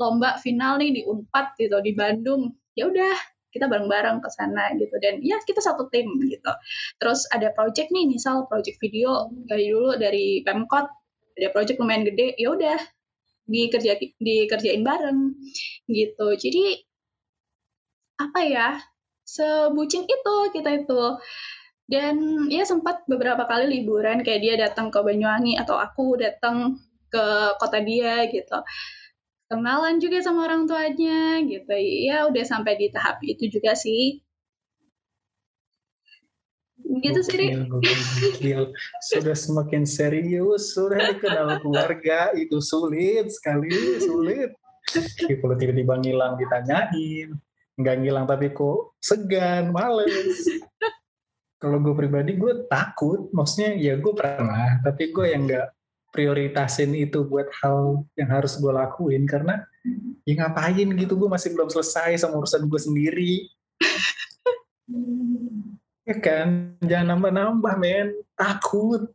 lomba 0.00 0.40
final 0.40 0.80
nih 0.80 0.96
di 0.96 1.02
Unpad 1.04 1.60
gitu 1.60 1.76
di 1.84 1.92
Bandung. 1.92 2.56
Ya 2.72 2.88
udah 2.88 3.12
kita 3.52 3.68
bareng-bareng 3.68 4.24
ke 4.24 4.28
sana 4.32 4.72
gitu. 4.80 4.96
Dan 4.96 5.20
ya 5.20 5.36
kita 5.44 5.60
satu 5.60 5.92
tim 5.92 6.08
gitu. 6.32 6.52
Terus 6.96 7.28
ada 7.28 7.52
project 7.52 7.92
nih 7.92 8.08
misal 8.08 8.48
project 8.48 8.80
video 8.80 9.28
dari 9.44 9.68
dulu 9.68 10.00
dari 10.00 10.40
Pemkot. 10.40 10.88
Ada 11.36 11.52
project 11.52 11.76
lumayan 11.76 12.08
gede 12.08 12.32
ya 12.40 12.56
udah 12.56 12.80
dikerja 13.46 14.00
dikerjain 14.16 14.80
bareng 14.80 15.36
gitu. 15.92 16.28
Jadi 16.34 16.85
apa 18.16 18.40
ya 18.44 18.68
sebucin 19.26 20.06
itu 20.06 20.36
kita 20.54 20.70
itu. 20.86 21.02
Dan 21.86 22.46
ya 22.50 22.66
sempat 22.66 23.06
beberapa 23.06 23.46
kali 23.46 23.70
liburan 23.70 24.26
kayak 24.26 24.42
dia 24.42 24.54
datang 24.58 24.90
ke 24.90 24.98
Banyuwangi 24.98 25.54
atau 25.54 25.78
aku 25.78 26.18
datang 26.18 26.82
ke 27.06 27.26
kota 27.62 27.78
dia 27.78 28.26
gitu. 28.26 28.58
Kenalan 29.46 30.02
juga 30.02 30.18
sama 30.18 30.50
orang 30.50 30.66
tuanya 30.66 31.38
gitu. 31.46 31.70
Ya 31.78 32.26
udah 32.26 32.42
sampai 32.42 32.74
di 32.74 32.90
tahap 32.90 33.22
itu 33.22 33.46
juga 33.46 33.78
sih. 33.78 34.18
Gitu 36.86 37.20
sih 37.22 37.54
sudah 39.06 39.36
semakin 39.36 39.86
serius 39.86 40.74
sudah 40.74 41.14
dikenal 41.14 41.62
keluarga. 41.62 42.34
Itu 42.34 42.58
sulit 42.58 43.30
sekali 43.30 43.70
sulit. 44.02 44.58
Kalau 45.22 45.54
tiba-tiba 45.54 46.02
ngilang 46.02 46.34
ditanyain 46.34 47.30
nggak 47.76 47.96
ngilang 48.00 48.24
tapi 48.24 48.52
kok 48.52 48.96
segan 49.00 49.70
males. 49.72 50.48
Kalau 51.62 51.80
gue 51.80 51.94
pribadi 51.96 52.36
gue 52.36 52.68
takut. 52.68 53.32
Maksudnya 53.32 53.76
ya 53.76 53.96
gue 53.96 54.12
pernah 54.12 54.80
tapi 54.84 55.12
gue 55.12 55.26
yang 55.32 55.48
nggak 55.48 55.68
prioritasin 56.12 56.96
itu 56.96 57.24
buat 57.28 57.48
hal 57.60 58.04
yang 58.16 58.28
harus 58.32 58.56
gue 58.60 58.72
lakuin. 58.72 59.24
Karena 59.24 59.60
ya 60.28 60.34
ngapain 60.36 60.88
gitu 60.96 61.16
gue 61.16 61.28
masih 61.28 61.52
belum 61.56 61.68
selesai 61.72 62.20
sama 62.20 62.40
urusan 62.40 62.68
gue 62.68 62.80
sendiri. 62.80 63.34
Ya 66.06 66.14
kan? 66.22 66.78
Jangan 66.86 67.18
nambah-nambah 67.18 67.74
men. 67.82 68.14
Takut 68.38 69.10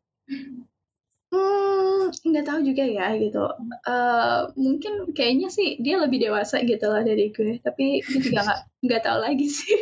nggak 2.11 2.45
tahu 2.47 2.59
juga 2.67 2.83
ya 2.83 3.15
gitu. 3.15 3.45
Uh, 3.87 4.51
mungkin 4.59 5.15
kayaknya 5.15 5.47
sih 5.47 5.79
dia 5.79 5.97
lebih 5.97 6.19
dewasa 6.19 6.59
gitu 6.61 6.85
lah 6.91 7.01
dari 7.01 7.31
gue, 7.31 7.63
tapi 7.63 8.03
gue 8.03 8.19
juga 8.19 8.43
nggak 8.43 8.61
nggak 8.83 9.01
tahu 9.07 9.17
lagi 9.23 9.47
sih. 9.47 9.79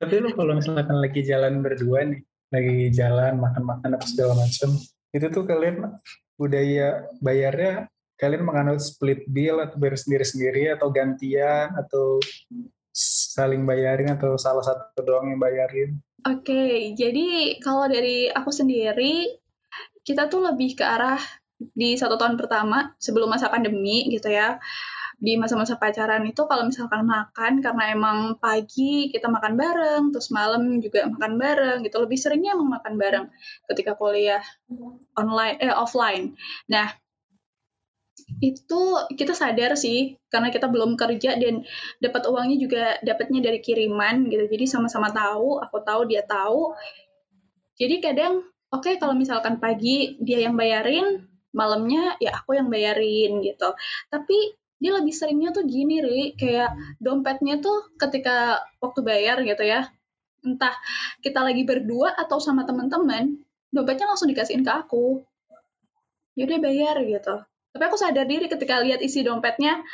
Tapi 0.00 0.14
lu 0.16 0.32
kalau 0.32 0.56
misalkan 0.56 0.96
lagi 0.96 1.20
jalan 1.26 1.60
berdua 1.60 2.08
nih, 2.08 2.20
lagi 2.48 2.88
jalan 2.94 3.36
makan-makan 3.36 4.00
apa 4.00 4.06
segala 4.08 4.32
macam, 4.32 4.72
itu 5.12 5.26
tuh 5.28 5.44
kalian 5.44 5.92
budaya 6.40 7.04
bayarnya 7.20 7.92
kalian 8.16 8.44
menganut 8.44 8.80
split 8.80 9.24
bill 9.28 9.60
atau 9.64 9.76
bayar 9.80 9.96
sendiri-sendiri 9.96 10.72
atau 10.76 10.92
gantian 10.92 11.72
atau 11.76 12.20
saling 12.92 13.64
bayarin 13.64 14.12
atau 14.12 14.36
salah 14.36 14.60
satu 14.60 15.00
doang 15.00 15.32
yang 15.32 15.40
bayarin? 15.40 15.96
Oke, 16.28 16.52
okay, 16.52 16.76
jadi 16.92 17.56
kalau 17.64 17.88
dari 17.88 18.28
aku 18.28 18.52
sendiri 18.52 19.40
kita 20.06 20.26
tuh 20.32 20.40
lebih 20.44 20.78
ke 20.78 20.84
arah 20.84 21.20
di 21.60 21.92
satu 21.96 22.16
tahun 22.16 22.40
pertama 22.40 22.96
sebelum 22.96 23.28
masa 23.28 23.52
pandemi 23.52 24.08
gitu 24.08 24.32
ya. 24.32 24.56
Di 25.20 25.36
masa-masa 25.36 25.76
pacaran 25.76 26.24
itu 26.24 26.48
kalau 26.48 26.64
misalkan 26.64 27.04
makan 27.04 27.60
karena 27.60 27.92
emang 27.92 28.40
pagi 28.40 29.12
kita 29.12 29.28
makan 29.28 29.52
bareng 29.52 30.02
terus 30.16 30.32
malam 30.32 30.80
juga 30.80 31.04
makan 31.12 31.36
bareng 31.36 31.78
gitu. 31.84 32.00
Lebih 32.00 32.16
seringnya 32.16 32.56
emang 32.56 32.80
makan 32.80 32.96
bareng 32.96 33.26
ketika 33.68 34.00
kuliah 34.00 34.40
online 35.20 35.60
eh 35.60 35.76
offline. 35.76 36.32
Nah 36.72 36.88
itu 38.40 38.80
kita 39.12 39.36
sadar 39.36 39.76
sih 39.76 40.16
karena 40.32 40.48
kita 40.48 40.72
belum 40.72 40.96
kerja 40.96 41.36
dan 41.36 41.66
dapat 42.00 42.24
uangnya 42.24 42.56
juga 42.56 42.84
dapatnya 43.04 43.44
dari 43.44 43.60
kiriman 43.60 44.24
gitu. 44.32 44.48
Jadi 44.48 44.64
sama-sama 44.64 45.12
tahu 45.12 45.60
aku 45.60 45.84
tahu 45.84 46.08
dia 46.08 46.24
tahu. 46.24 46.72
Jadi 47.76 48.00
kadang 48.00 48.44
oke 48.70 48.86
okay, 48.86 48.94
kalau 49.02 49.14
misalkan 49.18 49.58
pagi 49.58 50.16
dia 50.22 50.46
yang 50.46 50.54
bayarin, 50.54 51.26
malamnya 51.50 52.14
ya 52.22 52.34
aku 52.38 52.54
yang 52.54 52.70
bayarin 52.70 53.42
gitu. 53.42 53.74
Tapi 54.10 54.38
dia 54.80 54.96
lebih 54.96 55.12
seringnya 55.12 55.52
tuh 55.52 55.68
gini, 55.68 56.00
Ri, 56.00 56.32
kayak 56.40 56.72
dompetnya 57.02 57.60
tuh 57.60 57.92
ketika 58.00 58.64
waktu 58.80 59.00
bayar 59.04 59.44
gitu 59.44 59.60
ya, 59.60 59.84
entah 60.40 60.72
kita 61.20 61.44
lagi 61.44 61.68
berdua 61.68 62.16
atau 62.16 62.40
sama 62.40 62.64
teman-teman, 62.64 63.36
dompetnya 63.68 64.08
langsung 64.08 64.32
dikasihin 64.32 64.64
ke 64.64 64.72
aku. 64.72 65.20
Yaudah 66.38 66.58
bayar 66.64 66.96
gitu. 67.04 67.44
Tapi 67.70 67.82
aku 67.84 67.96
sadar 68.00 68.24
diri 68.24 68.48
ketika 68.48 68.80
lihat 68.80 69.04
isi 69.04 69.20
dompetnya, 69.20 69.84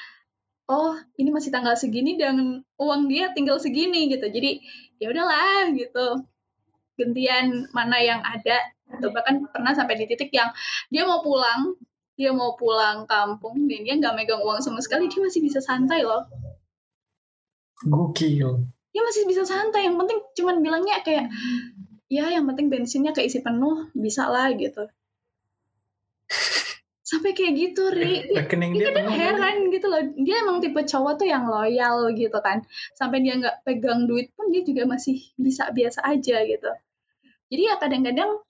oh 0.71 0.95
ini 1.19 1.35
masih 1.35 1.51
tanggal 1.51 1.75
segini 1.75 2.15
dan 2.15 2.63
uang 2.79 3.11
dia 3.11 3.35
tinggal 3.35 3.59
segini 3.59 4.07
gitu. 4.07 4.31
Jadi 4.31 4.63
ya 5.03 5.11
udahlah 5.11 5.75
gitu 5.75 6.23
gentian 6.97 7.71
mana 7.71 8.01
yang 8.03 8.21
ada. 8.25 8.73
Gitu. 8.87 9.11
bahkan 9.11 9.43
pernah 9.51 9.75
sampai 9.75 9.99
di 9.99 10.07
titik 10.07 10.31
yang 10.31 10.55
dia 10.95 11.03
mau 11.03 11.19
pulang 11.19 11.75
dia 12.17 12.33
mau 12.33 12.57
pulang 12.57 13.05
kampung 13.05 13.69
dan 13.69 13.85
dia 13.85 13.95
nggak 14.01 14.17
megang 14.17 14.41
uang 14.41 14.65
sama 14.65 14.81
sekali 14.81 15.05
dia 15.07 15.21
masih 15.21 15.45
bisa 15.45 15.61
santai 15.61 16.01
loh. 16.01 16.25
Gokil. 17.85 18.65
Dia 18.97 19.03
masih 19.05 19.29
bisa 19.29 19.45
santai. 19.45 19.85
Yang 19.85 19.97
penting 20.01 20.19
cuman 20.41 20.57
bilangnya 20.65 21.05
kayak 21.05 21.29
ya 22.09 22.33
yang 22.33 22.49
penting 22.49 22.73
bensinnya 22.73 23.13
keisi 23.13 23.45
penuh 23.45 23.93
bisa 23.93 24.33
lah 24.33 24.49
gitu. 24.57 24.89
Sampai 27.11 27.37
kayak 27.37 27.53
gitu 27.53 27.93
ri. 27.93 28.33
Rekening 28.33 28.81
dia, 28.81 28.97
dia 28.97 29.13
heran 29.13 29.69
gitu 29.69 29.87
loh. 29.93 30.01
Dia 30.17 30.41
emang 30.41 30.65
tipe 30.65 30.81
cowok 30.89 31.21
tuh 31.21 31.29
yang 31.29 31.45
loyal 31.53 32.17
gitu 32.17 32.41
kan. 32.41 32.65
Sampai 32.97 33.21
dia 33.21 33.37
nggak 33.37 33.61
pegang 33.69 34.09
duit 34.09 34.33
pun 34.33 34.49
dia 34.49 34.65
juga 34.65 34.89
masih 34.89 35.21
bisa 35.37 35.69
biasa 35.69 36.01
aja 36.01 36.41
gitu 36.49 36.73
jadi 37.47 37.63
ya 37.63 37.75
kadang-kadang 37.79 38.43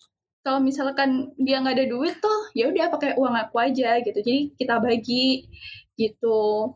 kalau 0.47 0.63
misalkan 0.63 1.35
dia 1.43 1.59
nggak 1.59 1.75
ada 1.75 1.87
duit 1.91 2.23
tuh 2.23 2.39
ya 2.55 2.71
udah 2.71 2.87
pakai 2.87 3.19
uang 3.19 3.35
aku 3.35 3.59
aja 3.59 3.99
gitu. 3.99 4.15
Jadi 4.15 4.55
kita 4.55 4.79
bagi 4.79 5.51
gitu. 5.99 6.71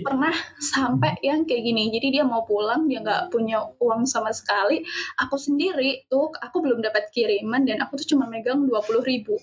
Pernah 0.00 0.32
sampai 0.56 1.20
yang 1.20 1.44
kayak 1.44 1.60
gini. 1.60 1.92
Jadi 1.92 2.16
dia 2.16 2.24
mau 2.24 2.48
pulang 2.48 2.88
dia 2.88 3.04
nggak 3.04 3.28
punya 3.28 3.68
uang 3.76 4.08
sama 4.08 4.32
sekali. 4.32 4.80
Aku 5.20 5.36
sendiri 5.36 6.08
tuh 6.08 6.32
aku 6.32 6.64
belum 6.64 6.80
dapat 6.80 7.12
kiriman 7.12 7.68
dan 7.68 7.84
aku 7.84 8.00
tuh 8.00 8.16
cuma 8.16 8.24
megang 8.24 8.64
dua 8.64 8.80
puluh 8.80 9.04
ribu. 9.04 9.36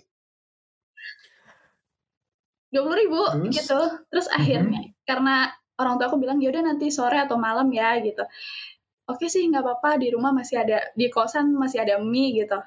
dua 2.74 2.82
puluh 2.89 2.98
ribu 3.06 3.22
terus? 3.22 3.53
gitu. 3.53 3.82
Terus 4.10 4.25
mm 4.25 4.34
-hmm. 4.34 4.39
akhirnya 4.42 4.82
karena 5.06 5.36
orang 5.77 6.01
tua 6.01 6.10
aku 6.10 6.18
bilang 6.18 6.42
ya 6.42 6.50
udah 6.50 6.74
nanti 6.74 6.89
sore 6.89 7.22
atau 7.22 7.38
malam 7.38 7.70
ya 7.70 8.01
gitu 8.01 8.25
oke 9.10 9.25
sih 9.27 9.43
nggak 9.51 9.63
apa-apa 9.63 10.00
di 10.00 10.07
rumah 10.12 10.31
masih 10.31 10.63
ada 10.63 10.79
di 10.95 11.12
kosan 11.12 11.51
masih 11.55 11.83
ada 11.83 12.00
mie 12.00 12.36
gitu. 12.39 12.60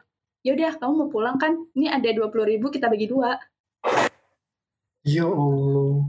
Ya 0.47 0.55
udah 0.55 0.79
kamu 0.79 0.93
mau 0.95 1.09
pulang 1.11 1.37
kan? 1.43 1.59
Ini 1.75 1.91
ada 1.91 2.07
dua 2.15 2.31
puluh 2.31 2.47
ribu 2.47 2.71
kita 2.71 2.87
bagi 2.87 3.11
dua. 3.11 3.35
Ya 5.03 5.27
allah. 5.27 6.07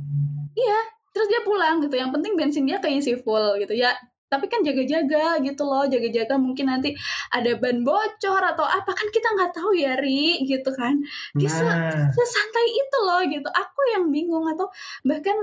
Iya 0.53 0.79
terus 1.15 1.27
dia 1.33 1.41
pulang 1.41 1.81
gitu. 1.81 1.97
Yang 1.97 2.11
penting 2.13 2.33
bensin 2.37 2.63
dia 2.69 2.77
keisi 2.77 3.17
full 3.17 3.57
gitu 3.57 3.73
ya. 3.73 3.97
Tapi 4.27 4.51
kan 4.51 4.59
jaga-jaga 4.59 5.39
gitu 5.39 5.63
loh 5.65 5.87
jaga-jaga. 5.87 6.35
Mungkin 6.37 6.69
nanti 6.69 6.93
ada 7.33 7.57
ban 7.57 7.81
bocor 7.81 8.43
atau 8.43 8.67
apa. 8.67 8.91
Kan 8.93 9.07
kita 9.09 9.31
nggak 9.33 9.57
tahu 9.57 9.73
ya 9.73 9.97
ri 9.97 10.43
gitu 10.45 10.69
kan. 10.75 11.01
Dia 11.33 11.49
nah. 11.63 12.11
sesantai 12.13 12.67
itu 12.67 12.97
loh 13.07 13.21
gitu. 13.25 13.49
Aku 13.49 13.81
yang 13.95 14.11
bingung 14.13 14.45
atau 14.51 14.69
bahkan 15.01 15.33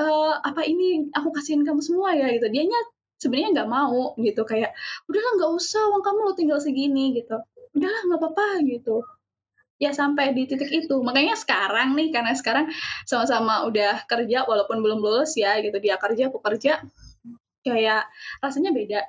uh, 0.00 0.34
apa 0.42 0.64
ini 0.64 1.12
aku 1.14 1.30
kasihin 1.30 1.62
kamu 1.62 1.84
semua 1.84 2.16
ya 2.16 2.32
gitu. 2.34 2.48
Dianya 2.50 2.80
sebenarnya 3.16 3.50
nggak 3.62 3.70
mau 3.70 4.12
gitu 4.20 4.42
kayak 4.44 4.76
udahlah 5.08 5.32
nggak 5.40 5.52
usah 5.56 5.82
uang 5.92 6.02
kamu 6.04 6.18
lo 6.24 6.32
tinggal 6.36 6.58
segini 6.60 7.16
gitu. 7.16 7.36
Udahlah 7.72 8.00
nggak 8.08 8.20
apa-apa 8.20 8.46
gitu. 8.68 9.04
Ya 9.76 9.92
sampai 9.92 10.32
di 10.32 10.48
titik 10.48 10.72
itu. 10.72 10.96
Makanya 11.04 11.36
sekarang 11.36 11.92
nih 11.96 12.08
karena 12.12 12.32
sekarang 12.32 12.72
sama-sama 13.04 13.68
udah 13.68 14.08
kerja 14.08 14.48
walaupun 14.48 14.80
belum 14.80 15.00
lulus 15.00 15.36
ya 15.36 15.60
gitu. 15.60 15.76
Dia 15.80 16.00
kerja 16.00 16.32
aku 16.32 16.40
kerja 16.40 16.80
kayak 17.64 18.08
rasanya 18.40 18.72
beda. 18.72 19.00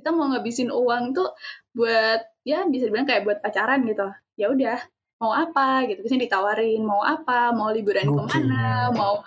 Kita 0.00 0.10
mau 0.10 0.32
ngabisin 0.32 0.72
uang 0.72 1.14
tuh 1.14 1.30
buat 1.76 2.24
ya 2.42 2.66
bisa 2.66 2.90
dibilang 2.90 3.06
kayak 3.06 3.22
buat 3.22 3.38
pacaran 3.38 3.86
gitu. 3.86 4.10
Ya 4.34 4.50
udah 4.50 4.78
mau 5.20 5.30
apa 5.36 5.86
gitu. 5.86 6.02
Biasanya 6.02 6.26
ditawarin 6.26 6.82
mau 6.82 7.04
apa 7.06 7.54
mau 7.54 7.70
liburan 7.70 8.08
okay. 8.08 8.16
ke 8.16 8.22
mana 8.34 8.90
mau 8.90 9.22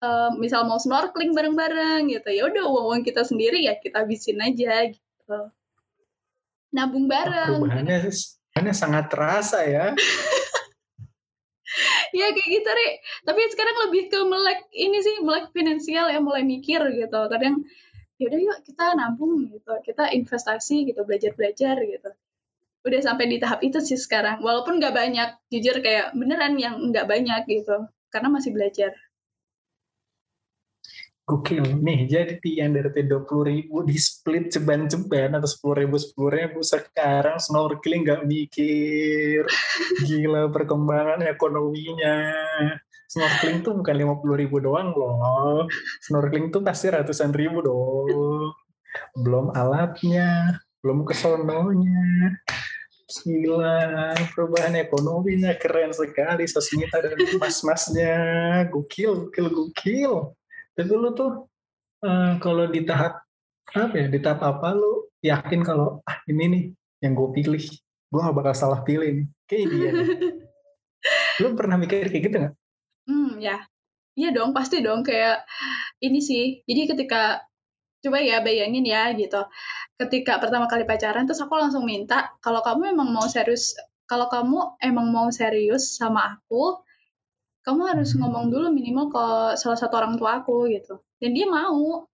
uh, 0.00 0.30
misal 0.36 0.66
mau 0.66 0.80
snorkeling 0.80 1.36
bareng-bareng 1.36 2.10
gitu. 2.10 2.28
Ya 2.32 2.42
udah 2.48 2.64
uang 2.66 2.84
uang 2.90 3.02
kita 3.06 3.22
sendiri 3.24 3.64
ya 3.64 3.76
kita 3.76 4.04
habisin 4.04 4.40
aja 4.40 4.90
gitu. 4.90 5.38
Nabung 6.74 7.06
bareng. 7.06 7.60
Perubahannya 7.60 8.08
perubahannya 8.08 8.74
sangat 8.74 9.04
terasa 9.12 9.64
ya. 9.64 9.94
Ya 12.10 12.34
kayak 12.34 12.50
gitu 12.50 12.66
Ri. 12.66 12.98
tapi 13.22 13.38
sekarang 13.54 13.76
lebih 13.86 14.10
ke 14.10 14.18
melek 14.26 14.66
ini 14.74 14.98
sih 14.98 15.22
melek 15.22 15.54
finansial 15.54 16.10
ya 16.10 16.18
mulai 16.18 16.42
mikir 16.42 16.82
gitu. 16.90 17.20
Kadang 17.30 17.62
yaudah 18.18 18.40
yuk 18.42 18.58
kita 18.66 18.98
nabung 18.98 19.46
gitu. 19.46 19.72
Kita 19.86 20.10
investasi 20.10 20.90
gitu 20.90 21.06
belajar 21.06 21.30
belajar 21.38 21.78
gitu. 21.78 22.10
Udah 22.82 23.00
sampai 23.06 23.30
di 23.30 23.38
tahap 23.38 23.62
itu 23.62 23.78
sih 23.78 23.94
sekarang. 23.94 24.42
Walaupun 24.42 24.82
nggak 24.82 24.90
banyak 24.90 25.30
jujur 25.54 25.78
kayak 25.78 26.10
beneran 26.18 26.58
yang 26.58 26.82
nggak 26.90 27.06
banyak 27.06 27.46
gitu. 27.46 27.86
Karena 28.10 28.26
masih 28.34 28.50
belajar 28.50 28.90
Oke 31.30 31.62
nih 31.62 32.10
jadi 32.10 32.42
dari 32.42 33.06
dua 33.06 33.22
puluh 33.22 33.54
ribu 33.54 33.86
di 33.86 33.94
split 33.94 34.50
ceban-ceban 34.50 35.38
atau 35.38 35.46
sepuluh 35.46 35.86
ribu 35.86 35.94
sepuluh 35.94 36.34
ribu 36.34 36.58
sekarang 36.58 37.38
snorkeling 37.38 38.02
nggak 38.02 38.26
mikir 38.26 39.46
gila 40.02 40.50
perkembangan 40.50 41.22
ekonominya 41.22 42.34
snorkeling 43.10 43.62
tuh 43.62 43.78
bukan 43.78 43.94
lima 43.94 44.14
puluh 44.18 44.38
ribu 44.38 44.62
doang 44.62 44.94
loh. 44.94 45.66
Snorkeling 46.02 46.54
tuh 46.54 46.62
pasti 46.62 46.90
ratusan 46.90 47.34
ribu 47.34 47.58
dong. 47.62 48.54
Belum 49.18 49.50
alatnya, 49.50 50.58
belum 50.82 51.02
kesononya. 51.02 52.38
Gila, 53.10 54.14
perubahan 54.30 54.78
ekonominya 54.78 55.58
keren 55.58 55.90
sekali. 55.90 56.46
Sasmita 56.46 57.02
dan 57.02 57.18
mas-masnya. 57.42 58.18
Gokil, 58.70 59.26
gokil, 59.26 59.46
gokil. 59.50 60.14
Tapi 60.80 60.92
lu 60.96 61.12
tuh 61.12 61.44
uh, 62.08 62.40
kalau 62.40 62.64
di 62.72 62.88
tahap 62.88 63.20
apa 63.76 63.92
ya, 63.92 64.06
di 64.08 64.16
tahap 64.24 64.40
apa 64.40 64.72
lu 64.72 65.12
yakin 65.20 65.60
kalau 65.60 66.00
ah 66.08 66.24
ini 66.24 66.44
nih 66.48 66.64
yang 67.04 67.12
gue 67.12 67.28
pilih. 67.36 67.60
Gue 68.08 68.20
gak 68.24 68.32
bakal 68.32 68.56
salah 68.56 68.80
pilih. 68.80 69.28
Kayak 69.44 69.66
dia. 69.68 69.90
lu 71.44 71.52
pernah 71.52 71.76
mikir 71.76 72.08
kayak 72.08 72.24
gitu 72.24 72.36
gak? 72.48 72.54
Hmm, 73.04 73.36
ya. 73.36 73.68
Iya 74.16 74.32
dong, 74.32 74.56
pasti 74.56 74.80
dong 74.80 75.04
kayak 75.04 75.44
ini 76.00 76.24
sih. 76.24 76.64
Jadi 76.64 76.96
ketika 76.96 77.44
coba 78.00 78.24
ya 78.24 78.40
bayangin 78.40 78.88
ya 78.88 79.12
gitu. 79.12 79.44
Ketika 80.00 80.40
pertama 80.40 80.64
kali 80.64 80.88
pacaran 80.88 81.28
terus 81.28 81.44
aku 81.44 81.60
langsung 81.60 81.84
minta 81.84 82.32
kalau 82.40 82.64
kamu 82.64 82.96
emang 82.96 83.12
mau 83.12 83.28
serius 83.28 83.76
kalau 84.08 84.26
kamu 84.26 84.80
emang 84.82 85.06
mau 85.12 85.28
serius 85.28 85.94
sama 85.94 86.34
aku, 86.34 86.82
kamu 87.60 87.82
harus 87.92 88.16
hmm. 88.16 88.24
ngomong 88.24 88.46
dulu 88.48 88.66
minimal 88.72 89.12
ke 89.12 89.24
salah 89.60 89.78
satu 89.78 90.00
orang 90.00 90.16
tua 90.16 90.40
aku 90.40 90.68
gitu. 90.72 91.00
Dan 91.20 91.36
dia 91.36 91.44
mau. 91.44 92.08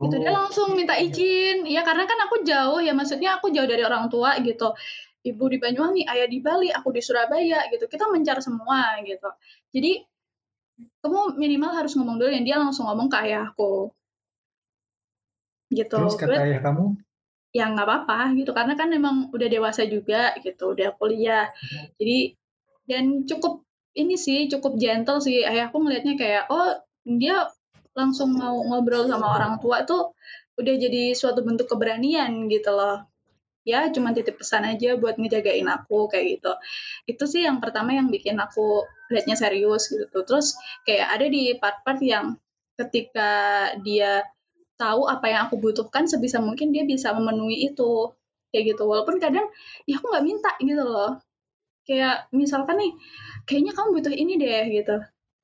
Gitu 0.00 0.16
dia 0.18 0.32
oh, 0.34 0.36
langsung 0.42 0.74
minta 0.74 0.98
iya. 0.98 1.06
izin. 1.06 1.56
Ya 1.70 1.86
karena 1.86 2.04
kan 2.10 2.18
aku 2.26 2.42
jauh 2.42 2.82
ya 2.82 2.90
maksudnya 2.90 3.38
aku 3.38 3.54
jauh 3.54 3.68
dari 3.70 3.86
orang 3.86 4.10
tua 4.10 4.34
gitu 4.42 4.74
ibu 5.20 5.44
di 5.52 5.60
Banyuwangi, 5.60 6.08
ayah 6.08 6.24
di 6.24 6.40
Bali, 6.40 6.72
aku 6.72 6.90
di 6.90 7.04
Surabaya 7.04 7.68
gitu. 7.70 7.86
Kita 7.86 8.08
mencar 8.08 8.40
semua 8.40 8.98
gitu. 9.04 9.28
Jadi 9.70 10.00
kamu 11.04 11.36
minimal 11.36 11.76
harus 11.76 11.92
ngomong 11.92 12.16
dulu 12.16 12.30
yang 12.32 12.42
dia 12.42 12.56
langsung 12.56 12.88
ngomong 12.88 13.12
ke 13.12 13.16
ayahku. 13.28 13.92
Gitu. 15.70 15.92
Terus 15.92 16.18
kata 16.18 16.40
ayah 16.42 16.60
kamu? 16.64 16.96
Ya 17.50 17.66
nggak 17.66 17.86
apa-apa 17.86 18.30
gitu 18.38 18.54
karena 18.54 18.78
kan 18.78 18.88
memang 18.90 19.28
udah 19.34 19.48
dewasa 19.50 19.82
juga 19.86 20.34
gitu, 20.40 20.72
udah 20.74 20.94
kuliah. 20.96 21.50
Jadi 22.00 22.39
dan 22.90 23.22
cukup 23.22 23.62
ini 23.94 24.18
sih 24.18 24.50
cukup 24.50 24.74
gentle 24.74 25.22
sih. 25.22 25.46
Ayahku 25.46 25.78
ngelihatnya 25.78 26.18
kayak 26.18 26.44
oh 26.50 26.74
dia 27.06 27.46
langsung 27.94 28.34
mau 28.34 28.58
ngobrol 28.58 29.06
sama 29.06 29.30
orang 29.38 29.62
tua 29.62 29.86
tuh 29.86 30.14
udah 30.58 30.74
jadi 30.74 31.14
suatu 31.14 31.46
bentuk 31.46 31.70
keberanian 31.70 32.50
gitu 32.50 32.74
loh. 32.74 33.06
Ya 33.62 33.86
cuma 33.94 34.10
titip 34.10 34.40
pesan 34.40 34.66
aja 34.66 34.98
buat 34.98 35.20
ngejagain 35.20 35.68
aku 35.70 36.10
kayak 36.10 36.40
gitu. 36.40 36.52
Itu 37.06 37.24
sih 37.30 37.46
yang 37.46 37.62
pertama 37.62 37.94
yang 37.94 38.10
bikin 38.10 38.34
aku 38.42 38.82
liatnya 39.12 39.38
serius 39.38 39.86
gitu. 39.86 40.26
Terus 40.26 40.58
kayak 40.82 41.06
ada 41.14 41.26
di 41.30 41.54
part-part 41.54 42.00
yang 42.02 42.34
ketika 42.74 43.30
dia 43.84 44.24
tahu 44.80 45.04
apa 45.06 45.26
yang 45.28 45.40
aku 45.46 45.60
butuhkan 45.60 46.08
sebisa 46.08 46.40
mungkin 46.40 46.72
dia 46.72 46.88
bisa 46.88 47.12
memenuhi 47.12 47.70
itu 47.70 48.10
kayak 48.50 48.74
gitu. 48.74 48.82
Walaupun 48.88 49.20
kadang 49.22 49.46
ya 49.86 50.00
aku 50.00 50.06
nggak 50.10 50.24
minta 50.26 50.50
gitu 50.58 50.82
loh 50.82 51.20
kayak 51.90 52.30
misalkan 52.30 52.78
nih 52.78 52.92
kayaknya 53.50 53.74
kamu 53.74 53.98
butuh 53.98 54.14
ini 54.14 54.38
deh 54.38 54.64
gitu. 54.70 54.96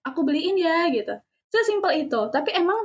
Aku 0.06 0.22
beliin 0.22 0.54
ya 0.54 0.86
gitu. 0.94 1.18
Sesimpel 1.50 2.06
itu. 2.06 2.20
Tapi 2.30 2.54
emang 2.54 2.78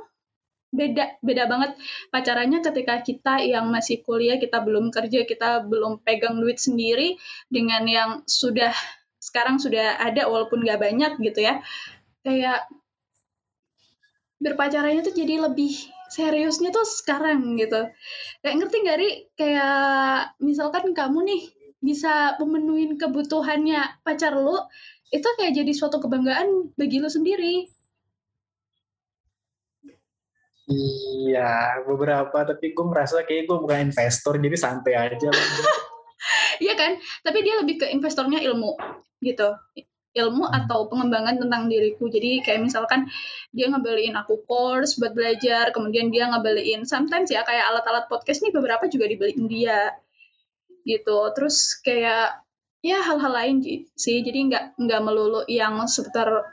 beda 0.72 1.22
beda 1.22 1.52
banget 1.52 1.76
pacarannya 2.16 2.64
ketika 2.64 3.04
kita 3.04 3.44
yang 3.44 3.68
masih 3.68 4.00
kuliah 4.08 4.40
kita 4.40 4.64
belum 4.64 4.88
kerja 4.88 5.28
kita 5.28 5.68
belum 5.68 6.00
pegang 6.00 6.40
duit 6.40 6.64
sendiri 6.64 7.20
dengan 7.52 7.84
yang 7.84 8.10
sudah 8.24 8.72
sekarang 9.20 9.60
sudah 9.60 10.00
ada 10.00 10.26
walaupun 10.26 10.66
nggak 10.66 10.82
banyak 10.82 11.12
gitu 11.22 11.46
ya. 11.46 11.62
Kayak 12.26 12.66
berpacarannya 14.42 15.06
tuh 15.06 15.14
jadi 15.14 15.38
lebih 15.46 15.70
seriusnya 16.10 16.74
tuh 16.74 16.88
sekarang 16.90 17.62
gitu. 17.62 17.94
Kayak 18.42 18.56
ngerti 18.58 18.76
nggak 18.82 18.98
ri? 18.98 19.10
Kayak 19.38 20.34
misalkan 20.42 20.98
kamu 20.98 21.20
nih 21.30 21.42
bisa 21.82 22.38
memenuhi 22.38 22.94
kebutuhannya 22.96 24.06
pacar 24.06 24.38
lo 24.38 24.70
itu 25.12 25.28
kayak 25.36 25.58
jadi 25.58 25.72
suatu 25.76 26.00
kebanggaan 26.00 26.72
bagi 26.78 27.02
lo 27.02 27.10
sendiri 27.12 27.68
Iya, 30.72 31.84
beberapa. 31.84 32.48
Tapi 32.48 32.72
gue 32.72 32.86
merasa 32.88 33.28
kayak 33.28 33.44
gue 33.44 33.58
bukan 33.60 33.92
investor, 33.92 34.40
jadi 34.40 34.58
santai 34.58 34.96
aja. 34.96 35.30
Iya 36.62 36.78
kan? 36.78 37.02
Tapi 37.26 37.42
dia 37.42 37.58
lebih 37.58 37.82
ke 37.82 37.90
investornya 37.90 38.38
ilmu, 38.38 38.78
gitu. 39.26 39.58
Ilmu 40.14 40.46
hmm. 40.46 40.58
atau 40.62 40.86
pengembangan 40.86 41.42
tentang 41.42 41.66
diriku. 41.66 42.06
Jadi 42.06 42.46
kayak 42.46 42.62
misalkan 42.62 43.10
dia 43.50 43.66
ngebeliin 43.66 44.14
aku 44.14 44.46
course 44.46 45.02
buat 45.02 45.18
belajar, 45.18 45.74
kemudian 45.74 46.14
dia 46.14 46.30
ngebeliin 46.30 46.86
sometimes 46.86 47.34
ya 47.34 47.42
kayak 47.42 47.66
alat-alat 47.66 48.06
podcast 48.06 48.46
nih 48.46 48.54
beberapa 48.54 48.86
juga 48.86 49.10
dibeliin 49.10 49.50
dia, 49.50 49.90
gitu. 50.84 51.18
Terus 51.34 51.80
kayak 51.82 52.42
ya 52.82 53.00
hal-hal 53.02 53.34
lain 53.34 53.58
sih. 53.96 54.22
Jadi 54.22 54.52
nggak 54.52 54.64
nggak 54.80 55.02
melulu 55.02 55.46
yang 55.50 55.82
seputar 55.86 56.52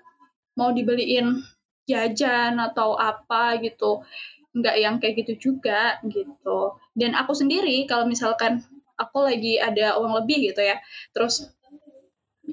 mau 0.59 0.75
dibeliin 0.75 1.43
jajan 1.89 2.61
atau 2.61 2.99
apa 2.99 3.57
gitu 3.65 4.05
nggak 4.53 4.77
yang 4.77 4.95
kayak 5.01 5.25
gitu 5.25 5.53
juga 5.53 5.97
gitu 6.05 6.77
dan 6.99 7.17
aku 7.17 7.33
sendiri 7.33 7.87
kalau 7.89 8.05
misalkan 8.05 8.61
aku 8.99 9.25
lagi 9.25 9.57
ada 9.57 9.97
uang 9.97 10.25
lebih 10.25 10.53
gitu 10.53 10.61
ya 10.61 10.77
terus 11.15 11.49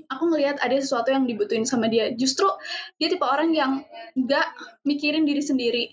aku 0.07 0.23
ngelihat 0.31 0.61
ada 0.61 0.77
sesuatu 0.77 1.09
yang 1.09 1.25
dibutuhin 1.25 1.65
sama 1.65 1.89
dia 1.89 2.13
justru 2.13 2.45
dia 3.01 3.09
tipe 3.09 3.25
orang 3.25 3.51
yang 3.51 3.81
nggak 4.13 4.47
mikirin 4.85 5.25
diri 5.25 5.41
sendiri 5.41 5.85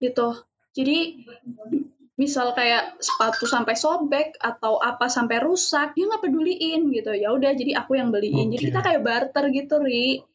gitu 0.00 0.40
jadi 0.72 1.26
misal 2.18 2.50
kayak 2.50 2.98
sepatu 2.98 3.46
sampai 3.46 3.78
sobek 3.78 4.34
atau 4.42 4.82
apa 4.82 5.06
sampai 5.06 5.38
rusak 5.38 5.94
dia 5.94 6.10
nggak 6.10 6.26
peduliin 6.26 6.90
gitu. 6.90 7.14
Ya 7.14 7.30
udah 7.30 7.54
jadi 7.54 7.78
aku 7.78 7.94
yang 7.94 8.10
beliin. 8.10 8.50
Okay. 8.50 8.58
jadi 8.58 8.64
kita 8.74 8.80
kayak 8.82 9.02
barter 9.06 9.44
gitu 9.54 9.78
ri. 9.78 10.26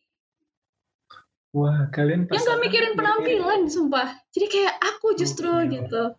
Wah, 1.53 1.85
kalian 1.93 2.25
yang 2.33 2.41
gak 2.49 2.61
mikirin 2.65 2.97
penampilan, 2.97 3.69
sumpah. 3.69 4.09
Jadi 4.33 4.49
kayak 4.49 4.73
aku 4.73 5.13
justru 5.13 5.53
oh, 5.53 5.61
gitu. 5.61 6.17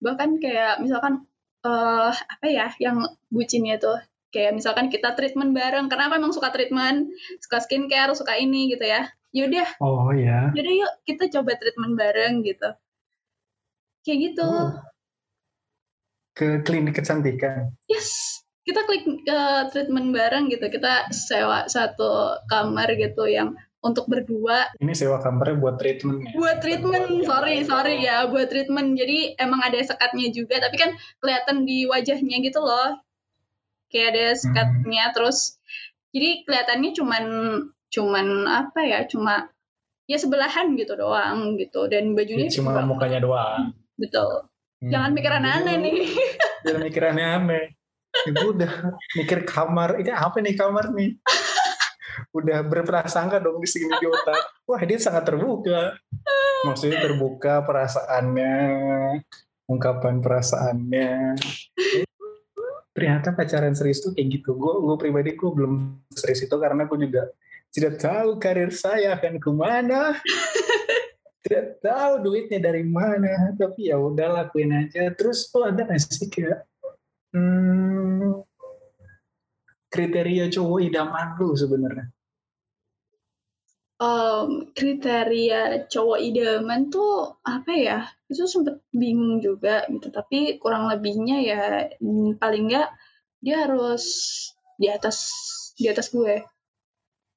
Bahkan 0.00 0.40
kayak 0.40 0.80
misalkan 0.80 1.28
uh, 1.60 2.08
apa 2.08 2.46
ya, 2.48 2.72
yang 2.80 3.04
bucinnya 3.28 3.76
tuh. 3.76 4.00
Kayak 4.32 4.56
misalkan 4.56 4.88
kita 4.88 5.12
treatment 5.12 5.52
bareng. 5.52 5.92
Karena 5.92 6.08
aku 6.08 6.16
emang 6.16 6.32
suka 6.32 6.48
treatment? 6.48 7.12
Suka 7.36 7.60
skincare 7.60 8.16
suka 8.16 8.40
ini 8.40 8.72
gitu 8.72 8.88
ya. 8.88 9.12
Yaudah 9.36 9.76
Oh 9.80 10.08
ya. 10.16 10.48
yaudah 10.56 10.72
yuk 10.72 10.92
kita 11.04 11.28
coba 11.28 11.52
treatment 11.60 11.92
bareng 11.92 12.40
gitu. 12.40 12.72
Kayak 14.08 14.18
gitu. 14.32 14.48
Oh. 14.48 14.91
Ke 16.32 16.64
klinik 16.64 16.96
kecantikan. 16.96 17.72
yes. 17.88 18.40
Kita 18.62 18.86
klik 18.86 19.02
ke 19.26 19.40
treatment 19.74 20.14
bareng 20.14 20.46
gitu. 20.46 20.70
Kita 20.70 21.10
sewa 21.10 21.66
satu 21.66 22.38
kamar 22.46 22.94
gitu 22.94 23.26
yang 23.26 23.58
untuk 23.82 24.06
berdua. 24.06 24.70
Ini 24.78 24.94
sewa 24.94 25.18
kamarnya 25.18 25.58
buat 25.58 25.76
treatment 25.82 26.22
ya. 26.22 26.30
buat 26.38 26.62
treatment. 26.62 27.26
Sorry 27.26 27.66
sorry 27.66 28.06
ya 28.06 28.30
buat 28.30 28.46
treatment. 28.46 28.94
Jadi 28.94 29.34
emang 29.36 29.60
ada 29.66 29.82
sekatnya 29.82 30.30
juga 30.30 30.62
tapi 30.62 30.78
kan 30.78 30.94
kelihatan 31.18 31.66
di 31.66 31.90
wajahnya 31.90 32.38
gitu 32.46 32.62
loh. 32.62 33.02
Kayak 33.90 34.08
ada 34.14 34.26
sekatnya 34.38 35.04
terus 35.10 35.58
jadi 36.14 36.46
kelihatannya 36.46 36.90
cuman 36.94 37.24
cuman 37.92 38.26
apa 38.48 38.80
ya 38.86 38.98
cuma 39.10 39.50
ya 40.06 40.16
sebelahan 40.16 40.78
gitu 40.78 40.94
doang 40.94 41.58
gitu. 41.58 41.90
Dan 41.90 42.14
bajunya 42.14 42.46
Ini 42.46 42.54
cuma 42.54 42.78
mukanya 42.86 43.18
doang. 43.18 43.74
betul 43.98 44.48
jangan 44.82 45.10
Hmm. 45.10 45.16
mikir 45.16 45.30
aneh-aneh 45.30 45.76
nih 45.78 45.96
Jangan 46.62 46.82
mikir 46.86 47.02
aneh-aneh. 47.02 47.64
Ibu 48.12 48.54
udah 48.54 48.72
mikir 49.18 49.42
kamar. 49.42 49.98
Ini 49.98 50.12
apa 50.14 50.38
nih 50.38 50.54
kamar 50.54 50.94
nih? 50.94 51.18
Udah 52.36 52.60
berprasangka 52.62 53.40
dong 53.42 53.58
di 53.58 53.66
sini 53.66 53.88
di 53.98 54.06
otak. 54.06 54.62
Wah 54.68 54.82
dia 54.84 55.00
sangat 55.00 55.26
terbuka. 55.26 55.96
Maksudnya 56.62 57.02
terbuka 57.02 57.66
perasaannya. 57.66 58.56
Ungkapan 59.66 60.22
perasaannya. 60.22 61.34
Ternyata 62.92 63.32
pacaran 63.32 63.74
serius 63.74 64.04
tuh 64.04 64.12
kayak 64.14 64.38
gitu. 64.38 64.54
Gue 64.54 64.74
gue 64.84 64.96
pribadi 65.00 65.32
gue 65.34 65.50
belum 65.50 66.04
serius 66.12 66.44
itu 66.44 66.56
karena 66.60 66.84
gue 66.86 66.98
juga 67.00 67.26
tidak 67.72 67.96
tahu 67.98 68.36
karir 68.36 68.68
saya 68.70 69.16
akan 69.16 69.40
ke 69.40 69.50
mana. 69.50 70.14
Tidak 71.42 71.82
tahu 71.82 72.12
duitnya 72.22 72.62
dari 72.62 72.86
mana. 72.86 73.52
Tapi 73.58 73.90
ya 73.90 73.98
udah 73.98 74.42
lakuin 74.42 74.72
aja. 74.72 75.10
Terus 75.12 75.50
lo 75.52 75.66
ada 75.68 75.82
nggak 75.82 75.98
sih 75.98 76.30
kayak 76.30 76.66
Hmm, 77.32 78.44
kriteria 79.88 80.52
cowok 80.52 80.78
idaman 80.84 81.28
lu 81.40 81.56
sebenarnya. 81.56 82.12
Em, 83.96 84.68
kriteria 84.76 85.88
cowok 85.88 86.20
idaman 86.20 86.92
tuh 86.92 87.40
apa 87.40 87.72
ya 87.72 87.98
itu 88.28 88.44
sempet 88.44 88.84
bingung 88.92 89.40
juga 89.40 89.88
gitu 89.88 90.12
tapi 90.12 90.60
kurang 90.60 90.92
lebihnya 90.92 91.36
ya 91.40 91.62
paling 92.36 92.68
nggak 92.68 92.90
dia 93.40 93.64
harus 93.64 94.04
di 94.76 94.90
atas 94.90 95.30
di 95.78 95.86
atas 95.86 96.10
gue 96.10 96.42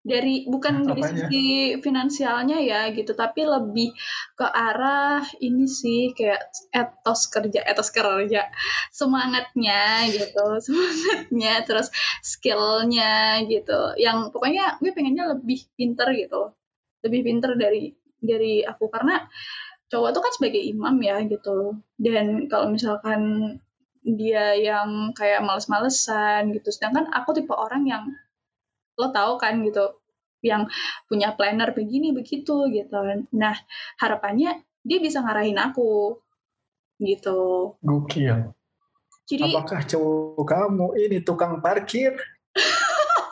dari 0.05 0.45
bukan 0.45 0.85
dari 0.85 1.01
Apanya? 1.01 1.25
sisi 1.25 1.45
finansialnya 1.81 2.61
ya 2.61 2.93
gitu. 2.93 3.17
Tapi 3.17 3.41
lebih 3.41 3.89
ke 4.37 4.45
arah 4.45 5.25
ini 5.41 5.65
sih 5.65 6.13
kayak 6.13 6.53
etos 6.69 7.25
kerja 7.33 7.65
etos 7.65 7.89
kerja. 7.89 8.45
Semangatnya 8.93 10.05
gitu. 10.13 10.45
Semangatnya 10.65 11.65
terus 11.65 11.89
skillnya 12.21 13.41
gitu. 13.49 13.97
Yang 13.97 14.29
pokoknya 14.29 14.77
gue 14.77 14.93
pengennya 14.93 15.33
lebih 15.33 15.65
pinter 15.73 16.13
gitu. 16.13 16.53
Lebih 17.01 17.19
pinter 17.25 17.57
dari 17.57 17.89
dari 18.21 18.61
aku. 18.61 18.85
Karena 18.93 19.25
cowok 19.89 20.09
tuh 20.13 20.21
kan 20.21 20.33
sebagai 20.37 20.61
imam 20.61 21.01
ya 21.01 21.17
gitu. 21.25 21.81
Dan 21.97 22.45
kalau 22.45 22.69
misalkan 22.69 23.57
dia 24.05 24.53
yang 24.53 25.17
kayak 25.17 25.41
males-malesan 25.41 26.53
gitu. 26.53 26.69
Sedangkan 26.69 27.09
aku 27.09 27.33
tipe 27.33 27.57
orang 27.57 27.89
yang 27.89 28.05
lo 28.95 29.11
tahu 29.11 29.37
kan 29.39 29.59
gitu 29.63 29.99
yang 30.45 30.69
punya 31.09 31.33
planner 31.33 31.73
begini 31.73 32.13
begitu 32.13 32.69
gitu 32.69 32.97
nah 33.33 33.55
harapannya 33.99 34.61
dia 34.85 35.01
bisa 35.01 35.19
ngarahin 35.25 35.57
aku 35.57 36.21
gitu 37.01 37.73
Gokil. 37.83 38.53
jadi 39.27 39.51
Apakah 39.51 39.83
cowok 39.83 40.45
kamu 40.47 40.95
ini 40.95 41.19
tukang 41.19 41.59
parkir? 41.59 42.15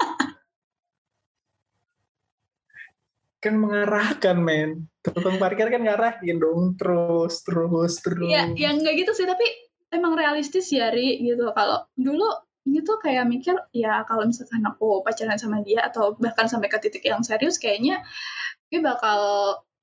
kan 3.44 3.56
mengarahkan 3.56 4.36
men. 4.36 4.88
Tukang 5.00 5.40
parkir 5.40 5.72
kan 5.72 5.80
ngarahin 5.80 6.44
dong 6.44 6.76
terus 6.76 7.40
terus 7.48 8.04
terus. 8.04 8.28
ya 8.28 8.52
yang 8.52 8.84
nggak 8.84 9.00
gitu 9.00 9.16
sih 9.16 9.24
tapi 9.24 9.48
emang 9.96 10.18
realistis 10.18 10.68
ya 10.74 10.92
Ri 10.92 11.24
gitu 11.24 11.54
kalau 11.56 11.88
dulu 11.96 12.28
gitu 12.64 12.96
kayak 12.96 13.28
mikir 13.28 13.60
ya 13.76 14.08
kalau 14.08 14.24
misalkan 14.24 14.64
aku 14.64 15.04
pacaran 15.04 15.36
sama 15.36 15.60
dia 15.60 15.84
atau 15.84 16.16
bahkan 16.16 16.48
sampai 16.48 16.72
ke 16.72 16.80
titik 16.80 17.04
yang 17.04 17.20
serius 17.20 17.60
kayaknya 17.60 18.00
gue 18.72 18.80
bakal 18.80 19.20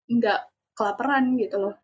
nggak 0.09 0.51
kelaparan 0.75 1.37
gitu 1.37 1.57
loh. 1.61 1.75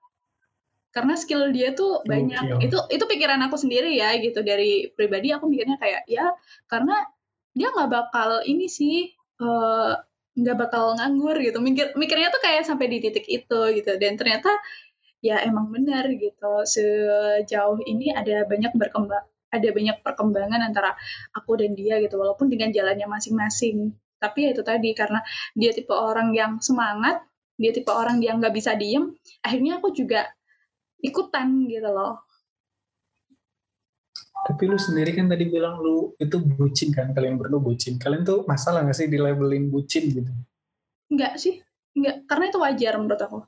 Karena 0.90 1.12
skill 1.14 1.52
dia 1.52 1.76
tuh 1.76 2.00
banyak. 2.08 2.64
itu 2.64 2.76
itu 2.88 3.04
pikiran 3.04 3.44
aku 3.44 3.60
sendiri 3.60 3.92
ya 3.92 4.16
gitu. 4.16 4.40
Dari 4.40 4.90
pribadi 4.96 5.30
aku 5.36 5.44
mikirnya 5.46 5.76
kayak 5.76 6.08
ya 6.08 6.32
karena 6.66 7.04
dia 7.52 7.68
nggak 7.70 7.90
bakal 7.92 8.40
ini 8.48 8.66
sih 8.66 9.12
eh, 9.40 9.92
nggak 10.40 10.56
bakal 10.56 10.96
nganggur 10.96 11.36
gitu. 11.44 11.60
Mikir 11.60 11.92
mikirnya 12.00 12.32
tuh 12.32 12.40
kayak 12.40 12.64
sampai 12.64 12.88
di 12.88 12.98
titik 13.04 13.28
itu 13.28 13.60
gitu. 13.76 13.92
Dan 14.00 14.16
ternyata 14.16 14.48
ya 15.20 15.44
emang 15.44 15.68
benar 15.68 16.08
gitu. 16.08 16.64
Sejauh 16.64 17.84
ini 17.84 18.16
ada 18.16 18.48
banyak 18.48 18.72
berkembang 18.72 19.28
ada 19.56 19.68
banyak 19.72 19.96
perkembangan 20.04 20.60
antara 20.60 20.92
aku 21.32 21.56
dan 21.60 21.72
dia 21.72 21.98
gitu 21.98 22.20
walaupun 22.20 22.52
dengan 22.52 22.70
jalannya 22.70 23.08
masing-masing. 23.08 23.92
Tapi 24.16 24.48
ya 24.48 24.50
itu 24.56 24.62
tadi 24.64 24.90
karena 24.96 25.20
dia 25.52 25.72
tipe 25.76 25.92
orang 25.92 26.32
yang 26.32 26.60
semangat 26.60 27.20
dia 27.56 27.72
tipe 27.72 27.88
orang 27.88 28.20
yang 28.20 28.36
nggak 28.36 28.52
bisa 28.52 28.76
diem 28.76 29.16
akhirnya 29.40 29.80
aku 29.80 29.92
juga 29.96 30.28
ikutan 31.00 31.68
gitu 31.68 31.88
loh. 31.88 32.26
Tapi 34.46 34.62
lu 34.70 34.78
sendiri 34.78 35.10
kan 35.10 35.26
tadi 35.26 35.50
bilang 35.50 35.82
lu 35.82 36.14
itu 36.22 36.38
bucin 36.38 36.94
kan, 36.94 37.10
kalian 37.10 37.34
berdua 37.34 37.58
bucin. 37.58 37.98
Kalian 37.98 38.22
tuh 38.22 38.46
masalah 38.46 38.86
gak 38.86 38.94
sih 38.94 39.10
di 39.10 39.18
labelin 39.18 39.66
bucin 39.66 40.06
gitu? 40.06 40.30
nggak 41.06 41.34
sih 41.38 41.62
nggak. 41.98 42.30
Karena 42.30 42.44
itu 42.50 42.58
wajar 42.62 42.94
menurut 42.98 43.20
aku. 43.22 43.38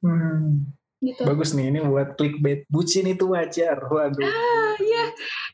Hmm, 0.00 0.72
gitu. 1.00 1.24
Bagus 1.24 1.56
nih 1.56 1.72
ini 1.72 1.80
buat 1.80 2.14
clickbait. 2.14 2.68
Bucin 2.68 3.08
itu 3.08 3.32
wajar. 3.32 3.80
Waduh. 3.88 4.20
ah 4.20 4.76
iya. 4.76 5.04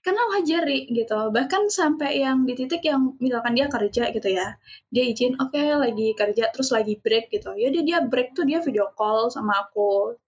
Karena 0.02 0.22
wajar 0.34 0.66
gitu. 0.70 1.18
Bahkan 1.30 1.70
sampai 1.70 2.22
yang 2.22 2.44
di 2.44 2.58
titik 2.58 2.82
yang 2.82 3.14
misalkan 3.22 3.54
dia 3.54 3.70
kerja 3.70 4.10
gitu 4.10 4.28
ya. 4.28 4.58
Dia 4.90 5.04
izin 5.06 5.38
oke 5.38 5.62
lagi 5.78 6.12
kerja 6.18 6.50
terus 6.50 6.74
lagi 6.74 6.98
break 6.98 7.30
gitu. 7.30 7.54
Ya 7.54 7.70
dia 7.70 7.82
dia 7.86 7.98
break 8.02 8.34
tuh 8.34 8.44
dia 8.44 8.58
video 8.58 8.90
call 8.98 9.30
sama 9.30 9.66
aku. 9.66 10.18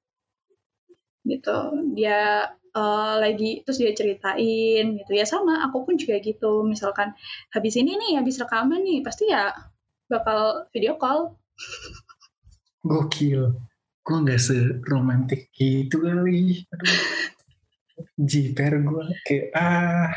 Gitu. 1.26 1.58
Dia 1.98 2.54
eh, 2.54 3.14
lagi 3.18 3.66
terus 3.66 3.82
dia 3.82 3.90
ceritain 3.90 4.86
gitu. 5.02 5.12
Ya 5.12 5.26
sama 5.26 5.66
aku 5.66 5.82
pun 5.82 5.94
juga 5.98 6.22
gitu. 6.22 6.62
Misalkan 6.62 7.12
habis 7.50 7.74
ini 7.74 7.98
nih 7.98 8.22
habis 8.22 8.38
rekaman 8.38 8.86
nih 8.86 9.02
pasti 9.02 9.26
ya 9.34 9.50
bakal 10.06 10.70
video 10.70 10.94
call. 10.94 11.34
Gokil. 12.86 13.67
Gue 14.08 14.24
gak 14.24 14.40
seromantik 14.40 15.52
gitu 15.52 16.00
kali. 16.00 16.64
Aduh. 16.64 17.00
Jiper 18.16 18.72
gue. 18.80 19.06
Kayak 19.28 19.48
ah. 19.52 20.08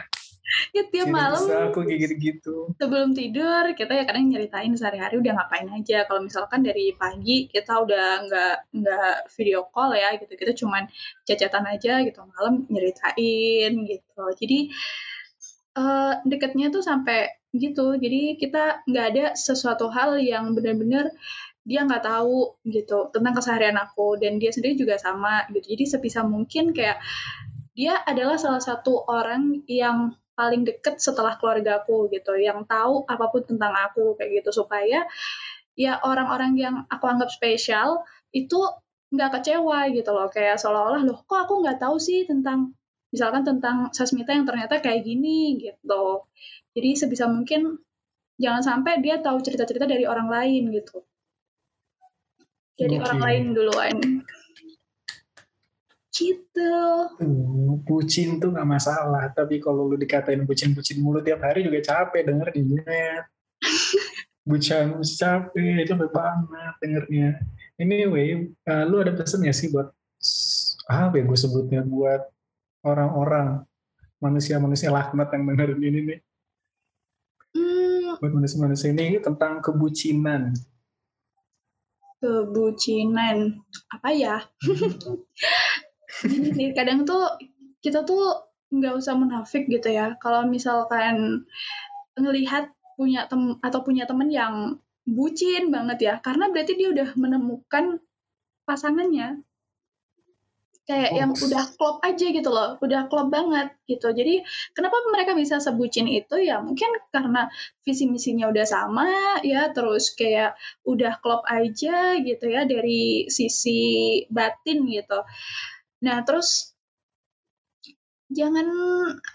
ya 0.75 0.83
tiap 0.91 1.07
malam 1.07 1.39
aku 1.47 1.87
kayak 1.87 2.11
gitu-gitu. 2.11 2.75
sebelum 2.75 3.15
tidur 3.15 3.71
kita 3.71 3.95
ya 3.95 4.03
kadang 4.03 4.27
nyeritain 4.27 4.75
sehari-hari 4.75 5.15
udah 5.23 5.31
ngapain 5.39 5.67
aja 5.71 6.03
kalau 6.03 6.27
misalkan 6.27 6.59
dari 6.59 6.91
pagi 6.91 7.47
kita 7.47 7.71
udah 7.71 8.27
nggak 8.27 8.55
nggak 8.75 9.15
video 9.31 9.63
call 9.71 9.95
ya 9.95 10.11
gitu 10.19 10.35
kita 10.35 10.51
cuman 10.59 10.91
cacatan 11.23 11.71
aja 11.71 12.03
gitu 12.03 12.19
malam 12.35 12.67
nyeritain 12.67 13.71
gitu 13.87 14.23
jadi 14.35 14.59
eh, 15.79 16.13
deketnya 16.27 16.67
tuh 16.67 16.83
sampai 16.83 17.31
gitu 17.55 17.95
jadi 17.99 18.39
kita 18.39 18.87
nggak 18.87 19.05
ada 19.15 19.25
sesuatu 19.35 19.91
hal 19.91 20.19
yang 20.19 20.55
benar-benar 20.55 21.11
dia 21.61 21.85
nggak 21.85 22.01
tahu 22.01 22.57
gitu 22.65 23.13
tentang 23.13 23.33
keseharian 23.37 23.77
aku 23.77 24.17
dan 24.17 24.41
dia 24.41 24.49
sendiri 24.49 24.73
juga 24.73 24.97
sama 24.97 25.45
gitu. 25.53 25.77
Jadi 25.77 25.83
sebisa 25.85 26.25
mungkin 26.25 26.73
kayak 26.73 26.97
dia 27.77 28.01
adalah 28.01 28.35
salah 28.41 28.61
satu 28.61 29.05
orang 29.05 29.61
yang 29.69 30.17
paling 30.33 30.65
deket 30.65 30.97
setelah 30.97 31.37
keluarga 31.37 31.85
aku 31.85 32.09
gitu 32.09 32.33
yang 32.33 32.65
tahu 32.65 33.05
apa 33.05 33.29
pun 33.29 33.45
tentang 33.45 33.73
aku 33.77 34.17
kayak 34.17 34.41
gitu. 34.41 34.65
Supaya 34.65 35.05
ya 35.77 36.01
orang-orang 36.01 36.57
yang 36.57 36.75
aku 36.89 37.05
anggap 37.05 37.29
spesial 37.29 38.01
itu 38.33 38.57
nggak 39.13 39.41
kecewa 39.41 39.85
gitu 39.93 40.09
loh. 40.17 40.33
Kayak 40.33 40.57
seolah-olah 40.57 41.05
loh 41.05 41.21
kok 41.29 41.45
aku 41.45 41.61
nggak 41.61 41.77
tahu 41.77 42.01
sih 42.01 42.25
tentang 42.25 42.73
misalkan 43.13 43.45
tentang 43.45 43.93
Sasmita 43.93 44.33
yang 44.33 44.49
ternyata 44.49 44.81
kayak 44.81 45.05
gini 45.05 45.61
gitu. 45.61 46.25
Jadi 46.73 46.89
sebisa 46.97 47.29
mungkin 47.29 47.77
jangan 48.41 48.63
sampai 48.65 48.97
dia 49.05 49.21
tahu 49.21 49.37
cerita-cerita 49.45 49.85
dari 49.85 50.09
orang 50.09 50.25
lain 50.31 50.73
gitu 50.73 51.05
jadi 52.79 52.95
Oke. 52.99 53.03
orang 53.07 53.19
lain 53.21 53.43
duluan 53.55 53.97
Gitu. 56.11 56.75
Tuh, 57.17 57.79
bucin 57.87 58.35
tuh 58.37 58.51
gak 58.51 58.67
masalah. 58.67 59.31
Tapi 59.31 59.63
kalau 59.63 59.87
lu 59.87 59.95
dikatain 59.95 60.43
bucin-bucin 60.43 60.99
mulu 60.99 61.23
tiap 61.23 61.39
hari 61.39 61.63
juga 61.63 61.79
capek 61.79 62.27
dengernya. 62.27 63.25
Bucin 64.43 64.99
capek, 64.99 65.87
capek 65.87 66.09
banget 66.11 66.73
dengernya. 66.83 67.29
Anyway, 67.79 68.51
uh, 68.67 68.83
lu 68.83 68.99
ada 68.99 69.15
pesan 69.15 69.47
gak 69.47 69.55
sih 69.55 69.71
buat 69.71 69.87
apa 70.91 71.15
ya 71.15 71.23
gue 71.23 71.37
sebutnya 71.39 71.81
buat 71.87 72.21
orang-orang 72.83 73.63
manusia-manusia 74.19 74.91
laknat 74.91 75.31
yang 75.31 75.43
dengerin 75.47 75.81
ini 75.81 75.99
nih 76.03 76.19
Hmm, 77.51 78.15
buat 78.23 78.31
manusia-manusia 78.31 78.95
ini 78.95 79.19
tentang 79.19 79.59
kebucinan 79.59 80.55
kebucinan 82.21 83.65
apa 83.89 84.09
ya? 84.13 84.37
Sih, 86.55 86.69
kadang 86.77 87.03
tuh 87.03 87.25
kita 87.81 88.05
tuh 88.05 88.37
nggak 88.71 88.93
usah 88.95 89.17
munafik 89.17 89.65
gitu 89.67 89.89
ya. 89.89 90.15
Kalau 90.21 90.45
misalkan 90.45 91.43
ngelihat 92.15 92.69
punya 92.95 93.25
tem 93.25 93.57
atau 93.59 93.81
punya 93.81 94.05
temen 94.05 94.29
yang 94.29 94.77
bucin 95.03 95.73
banget 95.73 95.97
ya, 96.05 96.13
karena 96.21 96.53
berarti 96.53 96.77
dia 96.77 96.93
udah 96.93 97.09
menemukan 97.17 97.97
pasangannya 98.69 99.41
kayak 100.89 101.11
Oh. 101.13 101.17
yang 101.21 101.31
udah 101.37 101.63
klop 101.77 101.97
aja 102.01 102.25
gitu 102.33 102.49
loh, 102.49 102.75
udah 102.81 103.05
klop 103.09 103.29
banget 103.29 103.67
gitu. 103.85 104.07
Jadi 104.11 104.41
kenapa 104.75 104.97
mereka 105.13 105.31
bisa 105.37 105.61
sebucin 105.61 106.09
itu 106.09 106.35
ya 106.41 106.59
mungkin 106.59 106.89
karena 107.13 107.47
visi 107.85 108.09
misinya 108.09 108.49
udah 108.49 108.65
sama 108.65 109.07
ya, 109.45 109.69
terus 109.75 110.11
kayak 110.17 110.57
udah 110.85 111.21
klop 111.21 111.45
aja 111.47 112.17
gitu 112.21 112.45
ya 112.49 112.65
dari 112.65 113.29
sisi 113.29 113.81
batin 114.33 114.89
gitu. 114.89 115.19
Nah 116.05 116.17
terus 116.27 116.73
jangan 118.31 118.67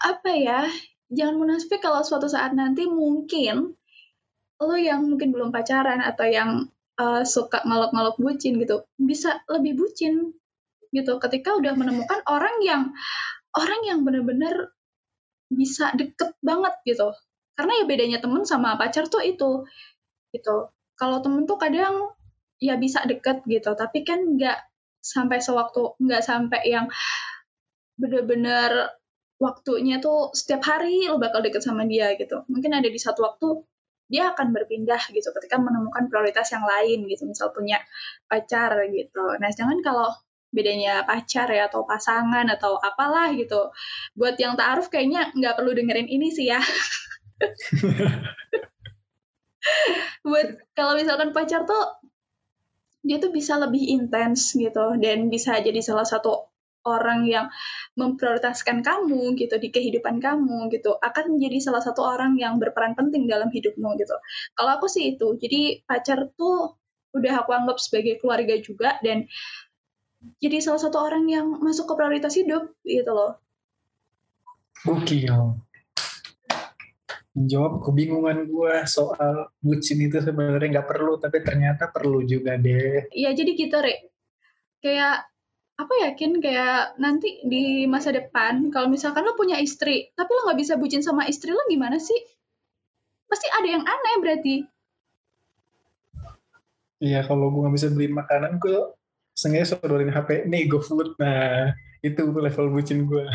apa 0.03 0.31
ya, 0.35 0.59
jangan 1.13 1.35
munafik 1.39 1.79
kalau 1.79 2.01
suatu 2.03 2.27
saat 2.27 2.51
nanti 2.57 2.83
mungkin 2.89 3.77
lo 4.57 4.73
yang 4.73 5.05
mungkin 5.05 5.29
belum 5.29 5.49
pacaran 5.53 6.01
atau 6.01 6.25
yang 6.27 6.49
eh, 6.97 7.23
suka 7.23 7.61
ngelok-ngelok 7.61 8.17
bucin 8.17 8.57
gitu 8.57 8.83
bisa 8.97 9.41
lebih 9.53 9.77
bucin 9.77 10.33
gitu. 10.97 11.21
Ketika 11.21 11.53
udah 11.53 11.77
menemukan 11.77 12.25
orang 12.25 12.57
yang 12.65 12.89
orang 13.53 13.81
yang 13.85 13.99
benar-benar 14.01 14.73
bisa 15.53 15.93
deket 15.93 16.33
banget 16.41 16.73
gitu. 16.83 17.13
Karena 17.53 17.73
ya 17.81 17.85
bedanya 17.85 18.17
temen 18.21 18.43
sama 18.43 18.75
pacar 18.75 19.05
tuh 19.07 19.21
itu 19.21 19.65
gitu. 20.33 20.73
Kalau 20.97 21.21
temen 21.21 21.45
tuh 21.45 21.61
kadang 21.61 22.17
ya 22.57 22.73
bisa 22.73 23.05
deket 23.05 23.45
gitu 23.45 23.77
tapi 23.77 24.01
kan 24.01 24.17
nggak 24.33 24.57
sampai 24.97 25.37
sewaktu 25.37 25.93
nggak 26.01 26.25
sampai 26.25 26.61
yang 26.65 26.89
bener-bener 28.01 28.97
waktunya 29.37 30.01
tuh 30.01 30.33
setiap 30.33 30.65
hari 30.65 31.05
lo 31.05 31.21
bakal 31.21 31.45
deket 31.45 31.61
sama 31.61 31.85
dia 31.85 32.13
gitu. 32.17 32.45
Mungkin 32.49 32.73
ada 32.73 32.89
di 32.89 32.97
satu 32.97 33.25
waktu 33.25 33.47
dia 34.07 34.33
akan 34.33 34.55
berpindah 34.55 35.11
gitu 35.13 35.29
ketika 35.35 35.59
menemukan 35.61 36.09
prioritas 36.09 36.49
yang 36.53 36.65
lain 36.65 37.05
gitu. 37.05 37.29
Misal 37.29 37.53
punya 37.53 37.77
pacar 38.25 38.73
gitu. 38.89 39.23
Nah 39.37 39.49
jangan 39.53 39.77
kalau 39.85 40.09
bedanya 40.51 41.03
pacar 41.03 41.51
ya 41.51 41.67
atau 41.67 41.83
pasangan 41.83 42.47
atau 42.47 42.79
apalah 42.79 43.31
gitu. 43.35 43.71
Buat 44.15 44.39
yang 44.39 44.55
taaruf 44.55 44.87
kayaknya 44.87 45.31
nggak 45.35 45.55
perlu 45.59 45.75
dengerin 45.75 46.07
ini 46.07 46.31
sih 46.31 46.47
ya. 46.49 46.59
Buat 50.27 50.47
kalau 50.73 50.95
misalkan 50.95 51.35
pacar 51.35 51.67
tuh 51.67 51.99
dia 53.07 53.23
tuh 53.23 53.31
bisa 53.31 53.55
lebih 53.55 53.87
intens 53.87 54.51
gitu 54.51 54.99
dan 54.99 55.31
bisa 55.31 55.55
jadi 55.63 55.79
salah 55.79 56.03
satu 56.03 56.51
orang 56.87 57.27
yang 57.27 57.51
memprioritaskan 57.99 58.79
kamu 58.79 59.35
gitu 59.35 59.59
di 59.59 59.67
kehidupan 59.71 60.23
kamu 60.23 60.71
gitu 60.71 60.95
akan 61.03 61.35
menjadi 61.35 61.59
salah 61.71 61.83
satu 61.83 61.99
orang 61.99 62.39
yang 62.39 62.55
berperan 62.59 62.95
penting 62.95 63.27
dalam 63.27 63.51
hidupmu 63.51 63.99
gitu. 63.99 64.15
Kalau 64.55 64.71
aku 64.79 64.87
sih 64.87 65.15
itu 65.15 65.35
jadi 65.35 65.83
pacar 65.83 66.31
tuh 66.39 66.79
udah 67.11 67.43
aku 67.43 67.51
anggap 67.51 67.77
sebagai 67.79 68.19
keluarga 68.23 68.55
juga 68.59 68.95
dan 69.03 69.27
jadi 70.41 70.57
salah 70.61 70.81
satu 70.81 70.97
orang 70.97 71.29
yang 71.29 71.47
masuk 71.61 71.89
ke 71.89 71.93
prioritas 71.93 72.33
hidup 72.33 72.73
gitu 72.81 73.11
loh. 73.13 73.37
Gokil. 74.85 75.61
Menjawab 77.37 77.85
kebingungan 77.85 78.49
gue 78.49 78.75
soal 78.89 79.53
bucin 79.61 80.01
itu 80.01 80.17
sebenarnya 80.17 80.81
nggak 80.81 80.89
perlu, 80.89 81.21
tapi 81.21 81.45
ternyata 81.45 81.89
perlu 81.93 82.25
juga 82.25 82.57
deh. 82.57 83.05
ya 83.13 83.29
jadi 83.33 83.51
gitu 83.53 83.77
Re. 83.77 84.09
Kayak 84.81 85.29
apa 85.77 85.93
yakin 86.09 86.41
kayak 86.41 86.97
nanti 86.97 87.45
di 87.45 87.85
masa 87.85 88.09
depan 88.09 88.73
kalau 88.73 88.89
misalkan 88.89 89.21
lo 89.21 89.37
punya 89.37 89.61
istri 89.61 90.09
tapi 90.17 90.33
lo 90.33 90.49
nggak 90.49 90.57
bisa 90.57 90.73
bucin 90.73 91.05
sama 91.05 91.29
istri 91.29 91.53
lo 91.53 91.61
gimana 91.69 92.01
sih? 92.01 92.17
Pasti 93.29 93.45
ada 93.53 93.67
yang 93.69 93.85
aneh 93.85 94.15
berarti. 94.17 94.55
Iya, 96.97 97.21
kalau 97.29 97.53
gue 97.53 97.61
nggak 97.61 97.75
bisa 97.77 97.93
beli 97.93 98.09
makanan, 98.09 98.57
gue 98.57 98.96
sengaja 99.37 99.77
sodorin 99.77 100.09
HP, 100.09 100.49
nih 100.49 100.65
GoFood. 100.65 101.13
Nah, 101.21 101.69
itu 102.01 102.21
level 102.25 102.73
bucin 102.73 103.05
gue. 103.05 103.25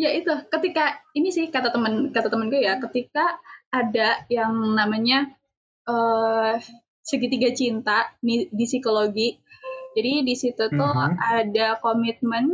ya 0.00 0.16
itu 0.16 0.32
ketika 0.48 0.96
ini 1.12 1.28
sih 1.28 1.52
kata 1.52 1.68
teman 1.76 2.08
kata 2.08 2.32
temen 2.32 2.48
gue 2.48 2.64
ya 2.64 2.80
ketika 2.80 3.36
ada 3.68 4.24
yang 4.32 4.72
namanya 4.72 5.28
eh 5.84 6.56
segitiga 7.04 7.52
cinta 7.52 8.08
di, 8.24 8.48
di 8.48 8.64
psikologi 8.64 9.36
jadi 9.92 10.24
di 10.24 10.34
situ 10.40 10.72
tuh 10.72 10.92
Mhm. 10.96 11.20
ada 11.20 11.68
komitmen 11.84 12.48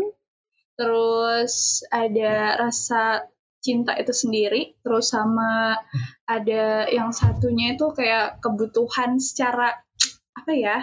terus 0.74 1.86
ada 1.94 2.58
rasa 2.58 3.30
cinta 3.62 3.94
itu 3.94 4.10
sendiri 4.10 4.74
terus 4.82 5.14
sama 5.14 5.78
ada 6.26 6.90
yang 6.90 7.14
satunya 7.14 7.78
itu 7.78 7.94
kayak 7.94 8.42
kebutuhan 8.42 9.22
secara 9.22 9.85
apa 10.46 10.54
ya 10.54 10.78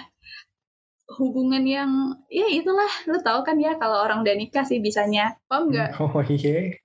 hubungan 1.16 1.64
yang 1.64 2.20
ya 2.28 2.52
itulah 2.52 2.92
lu 3.08 3.16
tahu 3.24 3.48
kan 3.48 3.56
ya 3.64 3.80
kalau 3.80 4.04
orang 4.04 4.20
udah 4.28 4.36
nikah 4.36 4.68
sih 4.68 4.84
bisanya 4.84 5.40
paham 5.48 5.72
nggak 5.72 5.96
Oh 6.04 6.20
iya. 6.28 6.76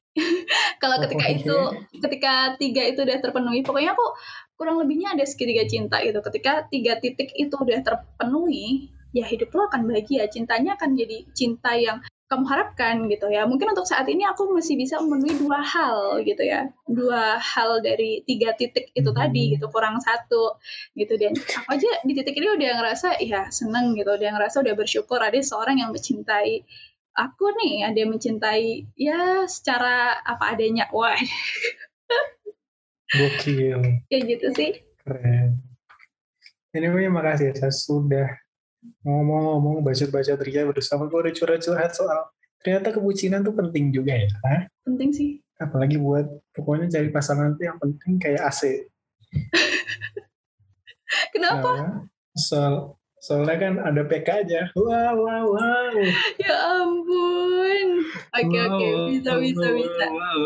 kalau 0.79 0.99
Oh, 0.99 1.03
ketika 1.03 1.27
iya. 1.27 1.35
itu 1.43 1.59
ketika 1.99 2.55
tiga 2.55 2.83
itu 2.87 3.03
udah 3.03 3.19
terpenuhi 3.19 3.67
pokoknya 3.67 3.99
aku 3.99 4.07
kurang 4.55 4.79
lebihnya 4.79 5.19
ada 5.19 5.27
segitiga 5.27 5.67
cinta 5.67 5.99
gitu 6.07 6.23
ketika 6.23 6.71
tiga 6.71 7.03
titik 7.03 7.35
itu 7.35 7.51
udah 7.51 7.83
terpenuhi 7.83 8.95
ya 9.11 9.27
hidup 9.27 9.51
lo 9.59 9.67
akan 9.67 9.91
bahagia 9.91 10.31
cintanya 10.31 10.79
akan 10.79 10.95
jadi 10.95 11.27
cinta 11.35 11.75
yang 11.75 11.99
kamu 12.29 12.45
harapkan 12.45 13.09
gitu 13.09 13.33
ya. 13.33 13.49
Mungkin 13.49 13.73
untuk 13.73 13.89
saat 13.89 14.05
ini 14.05 14.29
aku 14.29 14.53
masih 14.53 14.77
bisa 14.77 15.01
memenuhi 15.01 15.41
dua 15.41 15.65
hal 15.65 16.21
gitu 16.29 16.45
ya. 16.45 16.69
Dua 16.85 17.41
hal 17.41 17.81
dari 17.81 18.21
tiga 18.29 18.53
titik 18.53 18.93
itu 18.93 19.09
Hmm. 19.09 19.17
tadi 19.17 19.57
gitu 19.57 19.67
kurang 19.73 19.97
satu 20.05 20.61
gitu. 20.93 21.17
Dan 21.17 21.33
aku 21.33 21.69
aja 21.73 21.91
di 22.05 22.13
titik 22.13 22.37
ini 22.37 22.53
udah 22.53 22.85
ngerasa 22.85 23.17
ya 23.25 23.49
seneng 23.49 23.97
gitu. 23.97 24.13
Udah 24.13 24.29
ngerasa 24.37 24.61
udah 24.61 24.75
bersyukur 24.77 25.25
ada 25.25 25.41
seorang 25.41 25.81
yang 25.81 25.89
mencintai 25.89 26.69
aku 27.17 27.51
nih 27.65 27.83
ada 27.89 27.97
yang 27.97 28.13
mencintai 28.13 28.93
ya 28.95 29.49
secara 29.49 30.21
apa 30.21 30.53
adanya. 30.53 30.93
Wah. 30.93 31.17
Gokil. 33.09 34.05
kayak 34.13 34.23
gitu 34.29 34.47
sih. 34.53 34.71
Keren. 35.01 35.65
Anyway, 36.77 37.09
makasih 37.09 37.57
ya 37.57 37.73
sudah 37.73 38.29
ngomong-ngomong 39.03 39.83
bacot-bacot 39.83 40.39
Ria 40.45 40.63
bersama 40.69 41.11
gue 41.11 41.19
udah 41.19 41.35
curhat-curhat 41.35 41.93
soal 41.95 42.31
ternyata 42.63 42.95
kebucinan 42.95 43.47
tuh 43.47 43.55
penting 43.55 43.95
juga 43.95 44.19
ya. 44.19 44.29
Hah? 44.43 44.63
penting 44.87 45.11
sih 45.15 45.31
Apalagi 45.59 45.99
buat 45.99 46.27
pokoknya 46.55 46.87
cari 46.87 47.11
pasangan 47.11 47.59
tuh 47.59 47.67
yang 47.67 47.79
penting 47.83 48.15
kayak 48.23 48.47
AC. 48.47 48.87
kenapa 51.35 51.71
Nah, 51.75 51.95
soal 52.39 52.95
soalnya 53.19 53.59
kan 53.59 53.75
ada 53.83 54.07
PK-nya. 54.07 54.71
Wow, 54.79 55.27
wow, 55.27 55.45
wow. 55.51 55.95
ya 56.39 56.55
ampun 56.79 58.07
oke 58.39 58.59
oke 58.71 58.87
Wow, 58.87 59.11
bisa 59.11 59.31
wow, 59.35 59.43
bisa 59.43 59.69
bisa 59.75 60.05
wow. 60.07 60.43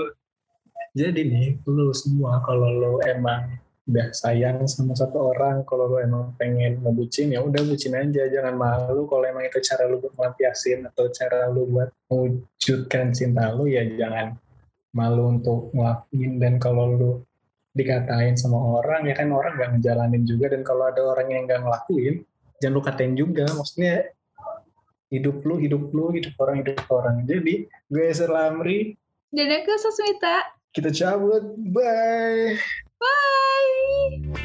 Jadi 0.93 1.25
nih, 1.25 1.57
lu 1.65 1.89
semua 1.97 2.45
kalau 2.45 2.69
lu 2.69 2.93
emang 3.09 3.49
udah 3.83 4.15
sayang 4.15 4.63
sama 4.71 4.95
satu 4.95 5.35
orang, 5.35 5.67
kalau 5.67 5.91
lu 5.91 5.99
emang 5.99 6.39
pengen 6.39 6.79
ngebucin 6.87 7.35
ya 7.35 7.43
udah 7.43 7.67
bucin 7.67 7.99
aja, 7.99 8.31
jangan 8.31 8.55
malu 8.55 9.11
kalau 9.11 9.27
emang 9.27 9.43
itu 9.43 9.59
cara 9.59 9.91
lu 9.91 9.99
buat 9.99 10.15
melampiasin 10.15 10.87
atau 10.87 11.11
cara 11.11 11.51
lu 11.51 11.67
buat 11.67 11.91
mewujudkan 12.07 13.11
cinta 13.11 13.51
lu 13.51 13.67
ya 13.67 13.83
jangan 13.99 14.39
malu 14.95 15.35
untuk 15.35 15.75
ngelakuin. 15.75 16.39
Dan 16.39 16.63
kalau 16.63 16.95
lu 16.95 17.13
dikatain 17.75 18.39
sama 18.39 18.61
orang 18.79 19.09
ya 19.11 19.19
kan 19.19 19.35
orang 19.35 19.59
gak 19.59 19.71
ngejalanin 19.75 20.23
juga. 20.23 20.55
Dan 20.55 20.63
kalau 20.63 20.87
ada 20.87 21.03
orang 21.03 21.29
yang 21.35 21.43
gak 21.51 21.67
ngelakuin 21.67 22.23
jangan 22.63 22.75
lu 22.79 22.83
katain 22.87 23.15
juga. 23.19 23.51
Maksudnya 23.51 24.07
hidup 25.11 25.43
lu 25.43 25.59
hidup 25.59 25.91
lu 25.91 26.15
hidup 26.15 26.39
orang 26.39 26.63
hidup 26.63 26.87
orang. 26.87 27.27
Jadi 27.27 27.67
gue 27.67 28.07
Selamri 28.15 28.95
dan 29.35 29.49
aku 29.59 29.75
Susmita 29.75 30.55
kita 30.71 30.95
cabut. 30.95 31.45
Bye. 31.75 32.57
Bye 33.03 33.42
Bye. 33.63 34.42